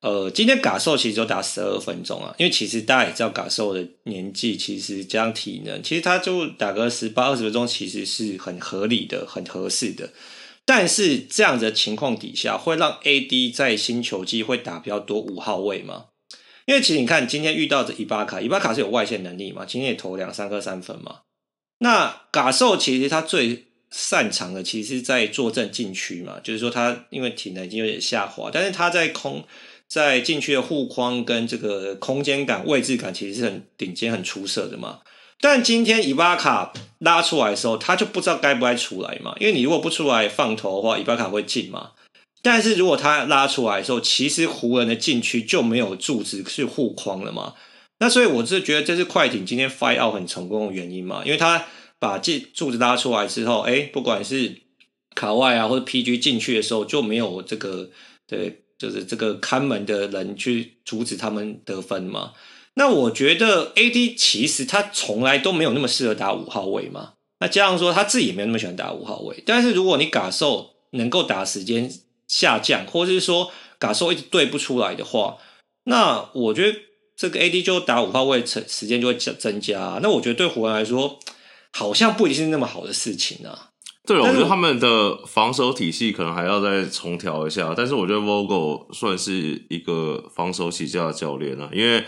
[0.00, 10.10] 呃，今天感受其实就打十二分钟啊，因为其实大家也知道感受的年纪，其实加上体能，其实他就打个十八二十分钟，其实是很合理的，很合适的。
[10.66, 16.06] 但是这样子的情况底下，会让 AD 在新球季会打比较多五号位吗？
[16.66, 21.20] 因为其实你看，今天遇到的伊巴卡，伊巴卡是有外线能力嘛，今天也投两三颗三分嘛。
[21.80, 29.44] 那嘎兽其实他最擅长的，其实是在坐镇禁区嘛，就是说他因为体能已经有点下滑，但是他在空
[29.86, 35.00] 在禁区的护框跟这个空间感、位置感，其实是很顶尖、很出色的嘛。
[35.44, 39.36] 但今天伊巴卡拉出来的时候，他就不知道该不该出来嘛。
[39.38, 41.90] 因为你如果不出来放投的话，伊巴卡会进嘛。
[42.40, 47.52] 但是如果他拉出来的时候，其实湖人的禁区就没有柱子去护框了嘛。
[47.98, 51.20] 那所以我是觉得这是快艇今天 fight out 很成功的原因嘛。
[51.26, 51.66] 因为他
[51.98, 54.62] 把这柱子拉出来之后，哎，不管是
[55.14, 57.90] 卡外啊或者 PG 进去的时候，就没有这个
[58.26, 62.32] 对，就是这个看门的人去阻止他们得分嘛。
[62.76, 67.12] 那我觉得 AD 其实他从来都没有那么适合打五号位嘛。
[67.38, 69.42] 那加上说他自己也没有那么喜欢打五号位。
[69.46, 71.88] 但是如果你嘎兽能够打时间
[72.26, 75.36] 下降，或者是说嘎兽一直对不出来的话，
[75.84, 76.78] 那我觉得
[77.16, 80.00] 这个 AD 就打五号位成时间就会增增加。
[80.02, 81.20] 那我觉得对湖人来说，
[81.72, 83.70] 好像不一定是那么好的事情啊。
[84.04, 87.72] 对了，我觉得他们的防守体系可能还要再重调一下。
[87.76, 92.04] 但是我觉得 Vogel 算是一个防守起家的教练啊，因为。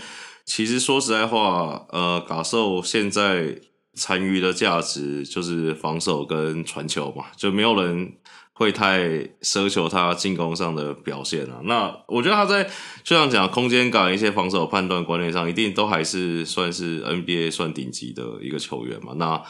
[0.46, 3.58] 其实说实在话，呃，嘎兽现在
[3.94, 8.12] 残余的价值就是防守跟传球嘛，就没有人
[8.52, 9.00] 会太
[9.42, 11.60] 奢求他进攻上的表现啊。
[11.64, 12.62] 那我觉得他在
[13.02, 19.14] 就像讲空间感、一些防守判断观念上，一定都还是算是 NBA 算顶级的一个球员嘛。
[19.16, 19.42] 那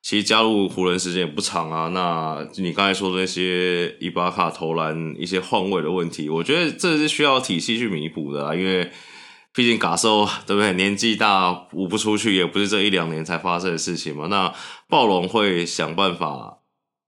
[0.00, 1.88] 其实加入湖人时间也不长啊。
[1.88, 8.88] 那你刚才说的那些伊巴卡投篮一些换位的问题，我觉得这是需要体系去弥补的啊，因为。
[9.58, 10.72] 毕竟嘎兽对不对？
[10.74, 14.28] 年纪大舞不出去，也不是这一两年才发生的事情嘛。
[14.28, 14.54] 那
[14.88, 16.60] 暴龙会想办法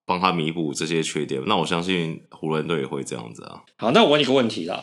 [0.05, 1.41] 帮他弥补这些缺点。
[1.47, 3.63] 那我相信湖人队也会这样子啊。
[3.79, 4.83] 好，那我问你个问题啦，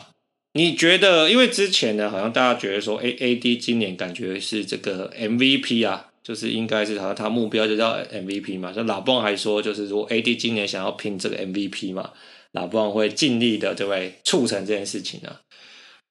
[0.54, 1.30] 你觉得？
[1.30, 8.72] 因为之前呢，好像大家觉得说，A A D 今年感觉是这个 M V P 啊，就是应该是好像他目标就叫 M V P 嘛。
[8.72, 12.12] 像拉布朗还说，就是说 A D 今年想要拼这个 M V P 嘛，
[12.52, 14.14] 老布朗会尽力的，对不对？
[14.24, 15.42] 促成这件事情啊。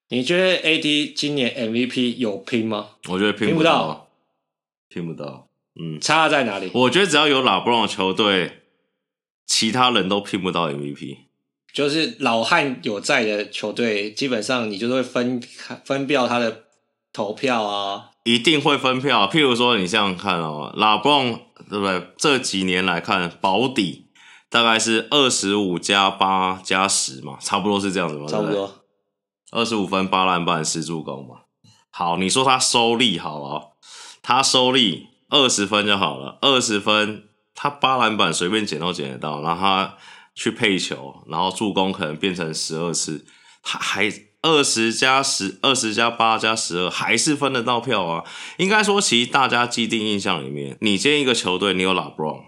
[0.10, 2.89] 你觉得 AD 今年 MVP 有拼吗？
[3.10, 4.08] 我觉得拼不到，
[4.88, 5.47] 拼不到。
[5.80, 6.72] 嗯，差在哪里？
[6.74, 8.64] 我觉得只要有拉布朗的球队，
[9.45, 11.18] 其他人都拼不到 MVP。
[11.74, 15.41] 就是老汉有在的球队，基本上你就是会分
[15.84, 16.64] 分掉他的
[17.14, 19.30] 投票啊，一定会分票。
[19.30, 21.39] 譬如说，你这样看哦，拉布朗
[21.70, 22.01] 对不对？
[22.18, 24.05] 这几年来看保底
[24.49, 28.26] 大概是二十五加八加十嘛，差不多是这样子吗？
[28.28, 28.86] 差不多。
[29.51, 31.43] 二十五分八篮板十助攻嘛，
[31.89, 33.77] 好，你说他收力好了，
[34.21, 39.97] 他收力二十分就好了，二十分他八篮板随便捡都捡得到，然后他
[40.35, 43.25] 去配球，然后助攻可能变成十二次，
[43.63, 48.25] 他还二十加十，二十加八加十二，还是分得到票啊？
[48.57, 52.41] 应该说，其实大家既定印象里面，你建一个球队，你有 LeBron，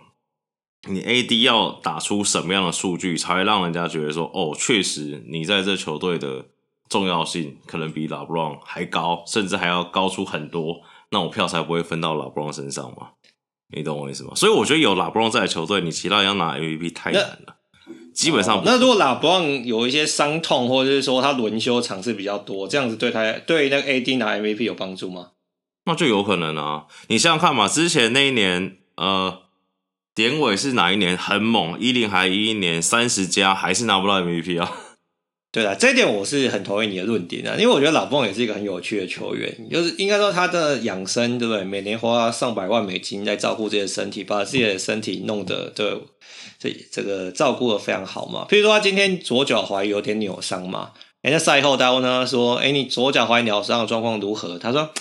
[0.89, 6.47] 你 AD 要打出什么样的数据，才会让人家觉得说，哦，确实你在这球队的。
[6.89, 10.81] 重要性可能比拉布朗还高，甚至还要高出很多，
[11.11, 13.11] 那我票才不会分到拉布朗身上嘛？
[13.71, 14.31] 你懂我意思吗？
[14.35, 17.57] 所以我觉得有拉布朗在的球队，你其他人要拿 MVP 太难了，
[18.13, 18.63] 基本上、哦。
[18.65, 25.31] 那如果拉布朗有一些伤痛，或者是说他轮休场次比较多，这样子对他对那个 AD 拿 MVP 有帮助吗？
[25.85, 26.85] 那就有可能啊！
[27.07, 29.43] 你想想看嘛，之前那一年，呃，
[30.13, 31.79] 典韦是哪一年很猛？
[31.79, 34.71] 一零还一一年三十加，还是拿不到 MVP 啊？
[35.51, 41.63] 对啦，这一点我是很同意你的论点的，因为我觉得老凤也是一个很有趣的球员，就是应该说他的养生，对不对？
[41.63, 45.99] 每年花上百万美金在照顾自己的身体，把自己的身体弄得对
[46.59, 48.45] 这这个照顾得非常好嘛。
[48.47, 50.91] 譬如说他今天左脚踝有点扭伤嘛，
[51.23, 54.91] 人家赛后大家问他说：“哎，你左脚踝扭伤的状况如何？”他说：“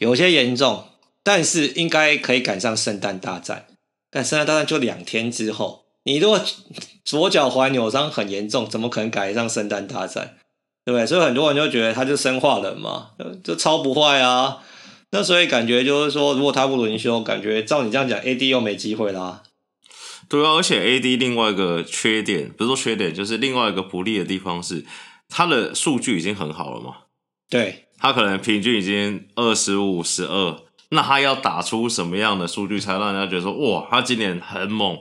[0.00, 0.82] 有些严重，
[1.22, 3.66] 但是应该可以赶上圣诞大战。
[4.10, 6.40] 但圣诞大战就两天之后。”你如果
[7.04, 10.36] 左脚踝扭伤很严重，怎么可能赶上圣诞大战？
[10.84, 11.06] 对不对？
[11.06, 14.58] 所以很多人就觉得他就生化人嘛，就超不坏啊。
[15.12, 19.42] 那所以感觉就是说，如果他不轮休，感觉照你这样讲，AD 又没机会啦。
[20.28, 24.84] 对啊，而且 AD 另外一个缺点，不是说缺点，就是另外一个不利的地方是，
[25.28, 26.96] 他的数据已经很好了嘛。
[27.48, 30.58] 对，他可能平均已经二十五、十二，
[30.90, 34.98] 那他要打出什么样的数据，才让人家觉得说，哇，他今年很猛？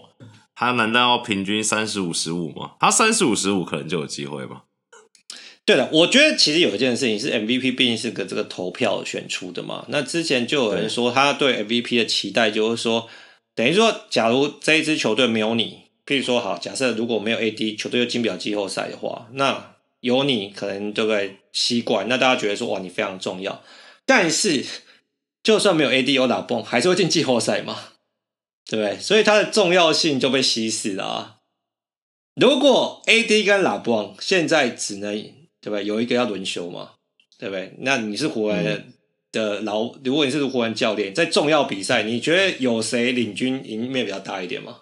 [0.55, 2.73] 他难道要平均三十五十五吗？
[2.79, 4.63] 他三十五十五可能就有机会吗？
[5.65, 9.85] 对了，我觉得其实有一件事情是 MVP 毕竟是个这个投票选出的嘛。
[9.87, 13.07] 那之前就有人说他对 MVP 的期待就是说，
[13.55, 21.37] 等于说，假如这一支球队没有你，譬如说好，假设如果没有 AD，球队又进不了季后赛的话，那有你可能对不对？
[21.53, 23.63] 西冠，那大家觉得说哇，你非常重要。
[24.05, 24.65] 但是
[25.41, 27.77] 就算没有 AD 有老蹦，还是会进季后赛嘛？
[28.67, 28.99] 对不对？
[28.99, 31.35] 所以它的重要性就被稀释了啊！
[32.35, 35.13] 如果 AD 跟拉布朗现在只能
[35.61, 35.85] 对不对？
[35.85, 36.91] 有一个要轮休嘛？
[37.37, 37.75] 对不对？
[37.79, 38.93] 那你是湖人
[39.31, 44.81] 的老，嗯、如果你是湖人教练，在重要比赛，你觉得有谁领军赢面比较大一点吗？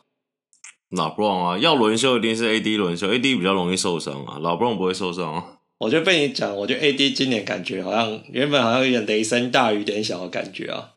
[0.90, 5.58] 拉布朗啊，要轮休一定是 AD 轮休，AD 比较容易受伤啊，拉布朗不会受伤啊。
[5.80, 10.92] 我觉得被你讲，我觉得 AD 今年感觉好像原本好像有点雷声大雨点小的感觉啊。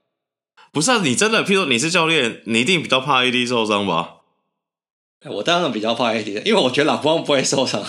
[0.74, 4.16] 不是啊，你真的，譬如说你是教练，你一定比较怕 AD 受伤吧？
[5.24, 7.82] 我当然比较怕 AD 的，因为我觉得老光不会受伤。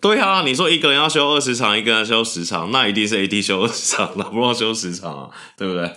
[0.00, 5.90] 对啊，你说一个人要休二十场，一个人要休十场，那一定是 AD 休二十场，老布朗休十场啊，对不对？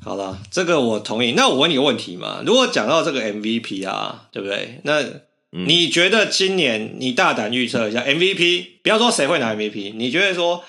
[0.00, 1.32] 好了，这个我同意。
[1.32, 4.80] 那我问你个问题嘛，如果讲到这个 MVP 啊，对不对？
[4.84, 5.04] 那
[5.50, 10.62] 你觉得今年你大胆预测一下 MVP，不要说谁会拿 MVP，你觉得说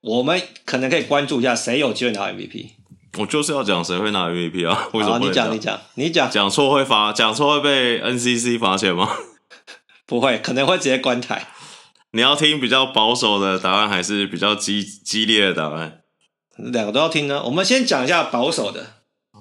[0.00, 2.70] 我们可能可以关注一下谁有机会拿 MVP？
[3.18, 4.88] 我就是要讲谁会拿 MVP 啊？
[4.92, 9.08] 为什么你讲你讲你讲，讲错会罚，讲错会被 NCC 罚钱吗？
[10.06, 11.46] 不会，可能会直接关台。
[12.12, 16.00] 你要听比较保守的答案，还是比较激激烈的答案？
[16.56, 17.42] 两个都要听呢。
[17.44, 18.86] 我们先讲一下保守的。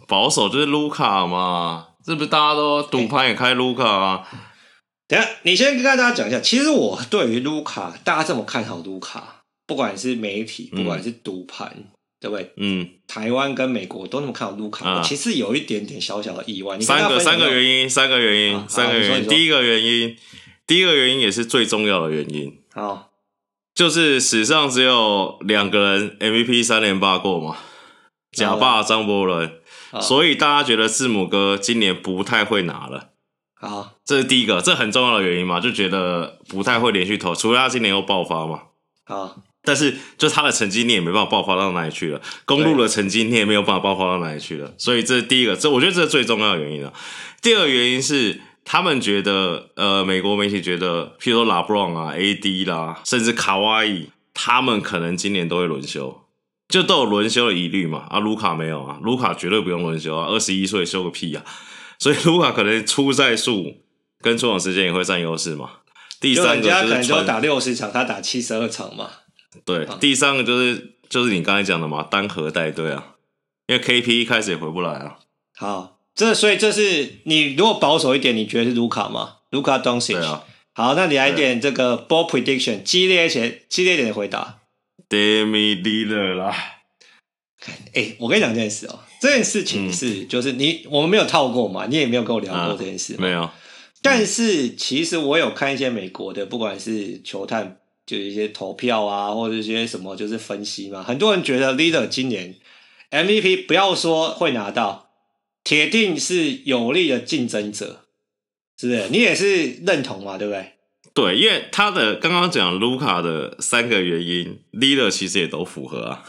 [0.08, 4.28] 保守就是卢卡嘛，这不是大家都赌盘也开卢卡啊？
[5.08, 6.40] 等下，你先跟大家讲一下。
[6.40, 11.74] 其实我对于卢卡，大家这么看好卢卡，不管是媒体，不管是赌盘。
[11.76, 11.86] 嗯
[12.24, 12.54] 对不对？
[12.56, 16.80] 嗯，台湾跟美国都那么看好卢卡，嗯、其实有一点点小小的意外。
[16.80, 19.28] 三个三个原因，三个原因，三个原因。
[19.28, 20.16] 第一个原因，
[20.66, 22.58] 第一个原因也是最重要的原因。
[22.74, 23.12] 好，
[23.76, 27.58] 就是史上只有两个人 MVP 三连霸过嘛，
[28.32, 29.60] 假霸张伯伦，
[30.00, 33.10] 所以大家觉得字母哥今年不太会拿了。
[33.60, 38.62] 好，这是第一个，这很重要的原因嘛，就觉得不太会连续投，除非他今年又爆发嘛。
[39.04, 39.42] 好。
[39.66, 42.22] 但是，就他的成绩，你也没办法爆发到哪里去了。
[42.44, 44.74] 公路的成绩，你也没有办法爆发到哪里去了。
[44.78, 46.92] 所以，这是第一个，这我觉得这是最重要的原因了。
[47.42, 56.26] 第二个原因是，他们觉得，呃，美国媒体觉得，譬如说拉布朗啊、AD 啦，甚至卡哇伊，他们可能今年都会轮休，
[56.68, 58.06] 就都有轮休的疑虑嘛。
[58.10, 61.44] 啊，卢卡没有啊，卢卡绝对不用轮休啊，二十一岁休个屁啊！
[62.00, 63.78] 所以卢卡可能出赛数
[64.22, 65.70] 跟出场时间也会占优势嘛。
[66.20, 69.10] 第三个就是可能就打六十场，他打七十二场嘛。
[69.66, 73.16] 对，啊、第三个就是就是你刚才讲的嘛，单核带队啊，
[73.68, 75.20] 因为 KP 一开始也回不来啊。
[75.56, 79.38] 好，这所以这是你如果保守一点，你觉得是卢卡吗？
[79.52, 80.16] 卢卡东西。
[80.76, 84.62] 好，那你来一点这个 ball prediction，激烈一些、激烈一点的回答。
[85.08, 86.56] d a m i d e a l e r 啦。
[87.94, 93.50] 哎、欸，我跟你讲这件事哦、喔，这件事情是、嗯、就是你我们没有套过嘛，你也没有跟我聊过这件事、啊，没有。
[94.02, 101.02] 但是其实我有看一些美国的，不管是球探，就一些投票啊，或者一些什么，就是分析嘛。
[101.04, 102.56] 很多人觉得 Lillard 今年
[103.12, 105.10] MVP 不要说会拿到，
[105.64, 108.02] 铁定是有力的竞争者。
[108.76, 109.08] 是不是？
[109.10, 110.38] 你也是认同嘛？
[110.38, 110.74] 对不对？
[111.14, 116.26] 对，因为他的刚刚讲卢卡的三个原因，Lillard 其实也都符合啊。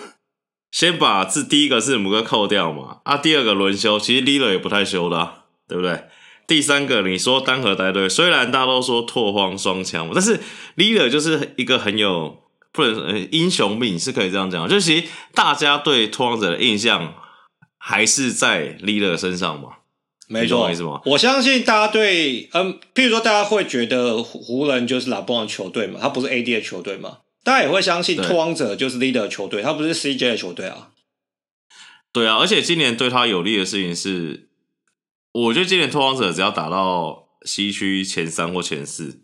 [0.71, 6.05] 先把这第一个字母哥扣掉嘛，啊，第二个轮休，其实 Lillard 也不太休的啊，对不对？
[6.47, 10.41] 第三个你说单核带队，虽然大家都说拓荒双枪，但是
[10.77, 12.43] Lillard 就是一个很有
[12.73, 17.15] 不能呃英雄命，是可以这样讲，就其实大家对拓荒者的印象
[17.79, 19.69] 还是在 Lillard 身上嘛。
[20.27, 30.89] 没错，我相信大家对，嗯，譬如说大家会觉得湖人就是拉布朗的球队嘛，他不是 AD 的球队嘛，大家也会相信拓荒者就是 Leader 的球队，他不是 CJ 的球队啊。
[32.11, 34.49] 对啊，而且今年对他有利的事情是，
[35.35, 39.21] 我觉得今年拓荒者只要打到西区前三或前四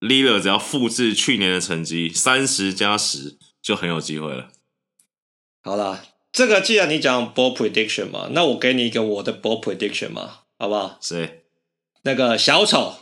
[0.00, 4.48] ，Leader 只要复制去年的成绩三十加十，就很有机会了。
[5.62, 6.02] 好啦。
[6.32, 10.96] 这个既然你讲 ball prediction 嘛，那我给你一个我的 ball prediction 嘛，好不好？
[11.00, 11.42] 谁？
[12.02, 12.94] 那个小丑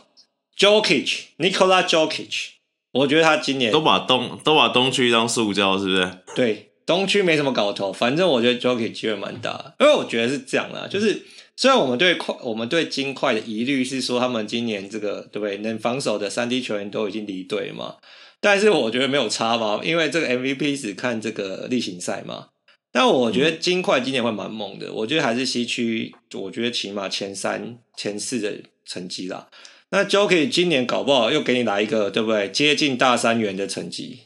[0.57, 2.47] Jokic，Nikola Jokic，
[2.91, 6.17] 我觉得他今年都把东都把东区当塑胶，是不是？
[6.33, 11.23] 对，东区没什么搞头，反正我觉得 Jokic 机会蛮大，因为我觉得是这样啦，就是
[11.59, 17.97] 虽然我们对快我们对金块的疑虑是说他们今年这个对不对，能防守的三 D 球员都已经离队嘛，
[18.39, 22.47] 但是我觉得没有差嘛，因为这个 MVP 只看这个例行赛嘛。
[22.93, 29.49] 但我觉得金块今年会蛮猛的，我觉得还是西区，我觉得起码前三、前四的成绩啦。
[29.89, 32.49] 那 Jokic 今年搞不好又给你来一个，对不对？
[32.49, 34.21] 接近大三元的成绩。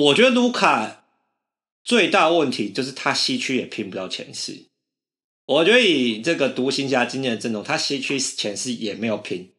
[0.00, 1.04] 我觉得卢卡
[1.84, 4.71] 最大问题就是他西区也拼不到前四。
[5.52, 9.50] 我觉得以这个独行侠今年的阵容，他西区前四也没有拼。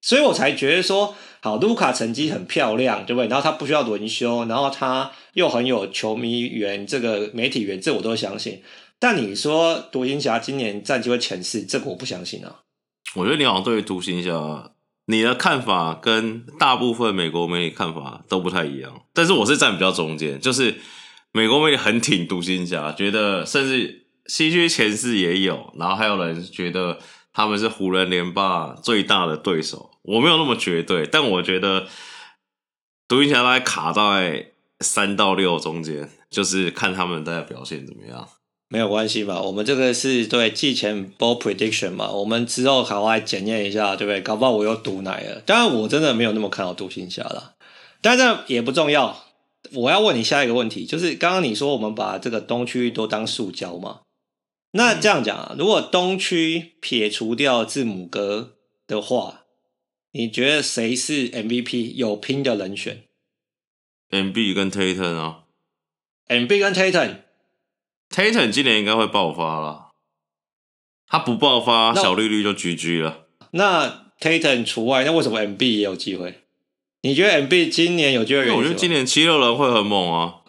[0.00, 3.28] 所以我才觉得说，好，卢卡成绩很漂亮，对不对？
[3.28, 8.62] 然后他不需要轮休，然后他又很有球迷缘，这个媒体缘，这我都相信。
[9.00, 12.60] 但你说独行侠今年战绩会前四，这个我不相信啊。
[13.16, 14.72] 我觉得你好像对独行侠，
[15.06, 19.02] 你的看法跟大部分美国媒体看法都不太一样。
[19.12, 20.76] 但是我是站比较中间，就是
[21.32, 26.98] 美国媒体很挺独行侠，觉得甚至西区前四也有，然后还有人觉得。
[27.30, 31.86] 他们是湖人联霸最大的对手，我没有那么绝对，但我觉得
[33.06, 34.48] 独行侠大概卡在
[34.80, 38.28] 三到六中间，就是看他们大家表现怎么样。
[38.68, 39.40] 没有关系吧？
[39.40, 44.20] 我们这个是对季前 ball prediction 嘛，我们之后还会检验一下，对不对？
[44.20, 45.40] 搞不好我又毒奶了。
[45.46, 47.54] 当然，我真的没有那么看好独行侠了，
[48.02, 49.16] 但这也不重要。
[49.74, 54.00] 我要问你下一个问题，就是刚刚你说我们把这个东区都当塑胶嘛？
[54.72, 58.56] 那这样讲啊，如果东区撇除掉字母哥
[58.86, 59.44] 的话，
[60.12, 63.04] 你觉得谁是 MVP 有拼的人选
[64.10, 65.44] ？Embiid 跟 taton 啊
[66.28, 69.92] ，Embiid 跟 taton 今年应该会爆发了，
[71.06, 73.26] 他不爆发，小绿绿就 GG 了。
[73.52, 76.42] 那 taton 除外，那为什么 Embiid 也有机会？
[77.00, 78.50] 你觉得 Embiid 今年有机会？
[78.50, 80.42] 我觉得今年七六人会很猛啊，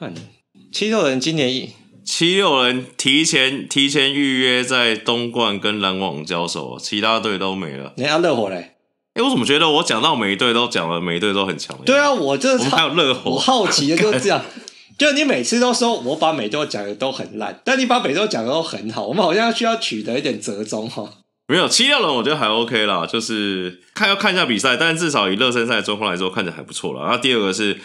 [0.73, 1.69] 七六人今年。
[2.09, 7.93] 七六人提前提前预约在东冠跟篮网交手，其他队都没了。
[7.97, 8.55] 你要热火嘞？
[8.55, 11.77] 哎、欸，我怎么觉得我讲到每一队都讲了，每一队都很强？
[11.85, 14.43] 对啊，我这我还有热火，我好奇的就是这样，
[14.97, 21.07] 就你每次都说我把每队讲的都很烂，但你把每队讲的都很好，我们好像需要取得一点折中哈。
[21.47, 27.03] 没有七六人，我觉得还 OK 啦，就是看要看一下比赛，但是至少以热身赛的状况来说，看起来还不错了。
[27.03, 27.79] 然后第二个是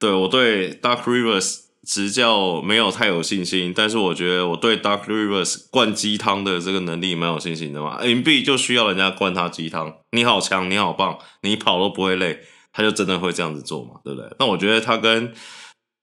[0.00, 1.69] 对我对 Dark Rivers。
[1.86, 7.96] 执教没有太有信心，但是我觉得我对 Dark Rivers 灌鸡汤的这个能力蛮有信心的嘛。
[7.96, 12.40] M B 就需要人家灌他鸡汤，你好强，你好棒，你跑都不会累，
[12.72, 14.30] 他就真的会这样子做嘛，对不对？
[14.38, 15.32] 那我觉得他跟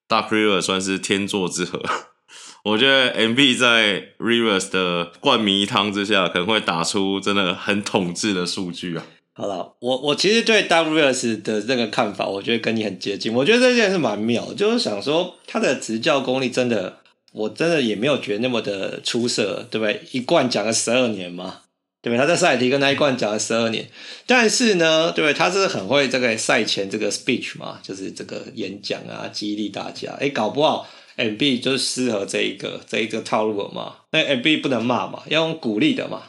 [0.08, 1.82] Dark Rivers 算是天作之合。
[2.66, 9.06] 我觉得 M B 在 Rivers 的灌迷汤之下，可能会打出真的很统治的数据啊。
[9.38, 13.32] 好了，我我其实对 W S 的这个看法，我觉得跟你很接近。
[13.32, 16.98] 我觉得这件事蛮妙，就是想说他的执教功力真的，
[17.34, 20.02] 我真的也没有觉得那么的出色，对不对？
[20.12, 21.60] 一冠讲了十二年嘛，
[22.02, 22.20] 对不对？
[22.20, 23.88] 他在赛提克那一冠讲了十二年，
[24.26, 25.38] 但是呢，对不对？
[25.38, 30.18] 他是很会这个赛前这个 speech 嘛，就是这个演讲啊，激励大家。
[30.20, 33.98] 哎，搞不好 MB 就是适合这一个这一个套路了嘛。
[34.10, 36.24] 那 MB 不能骂嘛，要用鼓励的嘛。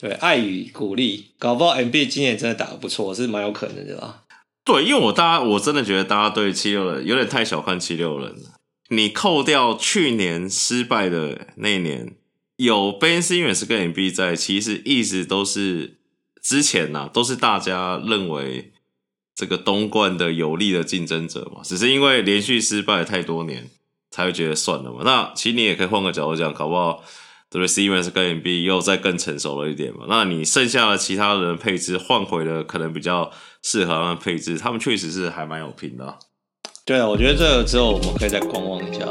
[0.00, 4.22] 对，爱与鼓励，搞不好 MB 今年真的打得不错，是蛮有可能的啦。
[4.64, 8.54] 对，因为我大家我真的觉得大家对七六人有点太小看七六人了。
[8.88, 12.14] 你扣掉去年失败的那一年，
[12.56, 15.98] 有 Ben Simmons 跟 MB 在，其实一直都是
[16.40, 18.72] 之前呐、啊，都是大家认为
[19.34, 21.60] 这个东冠的有力的竞争者嘛。
[21.62, 23.68] 只是因为连续失败太多年，
[24.10, 25.02] 才会觉得算了嘛。
[25.04, 27.04] 那其实你也可以换个角度讲，搞不好。
[27.50, 30.04] 对，Simmons 跟 MB 又再更成熟了一点嘛？
[30.08, 33.28] 那你剩下的其他人配置换回了，可能比较
[33.60, 36.14] 适合他们配置，他们确实是还蛮有拼的啊。
[36.84, 39.04] 对啊，我觉得这个之后我们可以再观望一下。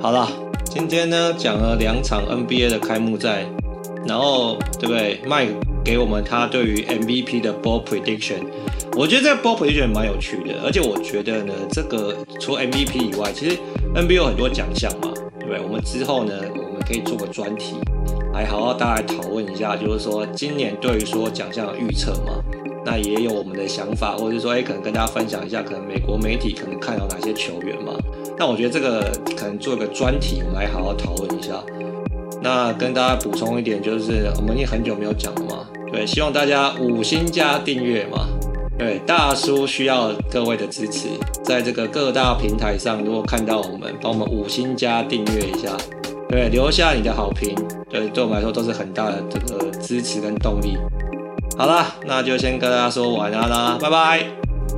[0.00, 0.26] 好了，
[0.64, 3.44] 今天呢讲了两场 NBA 的开幕战，
[4.06, 5.54] 然后对不对？Mike
[5.84, 8.46] 给我们他对于 MVP 的 Ball Prediction，
[8.96, 13.58] 我觉得这个 Ball Prediction 蛮有趣的，而且我觉得呢，这个除 MVP 以外，其实
[13.94, 15.60] NBA 有很多奖项嘛，对不对？
[15.60, 16.32] 我们之后呢？
[16.86, 17.76] 可以做个专题，
[18.32, 22.42] 来好好大家讨论一下，就是说今年对于说奖项的预测嘛，
[22.84, 27.92] 那也有我们的想法，或者是说，哎，可能跟大家分享一下，可能美国媒体可能看到哪些球员嘛。
[28.36, 31.54] 那我觉得这个可能做个专题，我们来好好讨论一下。
[32.42, 38.28] 那跟大家补充一点，就是我们已经很久没有讲了嘛，对，希望大家五星加订阅嘛，
[38.76, 41.08] 对，大叔需要各位的支持，
[41.42, 45.74] 在这个各大平台上，如果看到我们，帮我们五星加订阅一下。
[46.28, 47.54] 对，留下你的好评，
[47.88, 50.76] 对，对我们来说都是很大的这个支持跟动力。
[51.56, 54.24] 好啦，那就先跟大家说晚安啦，拜拜，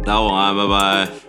[0.05, 1.26] 大家晚安，拜拜。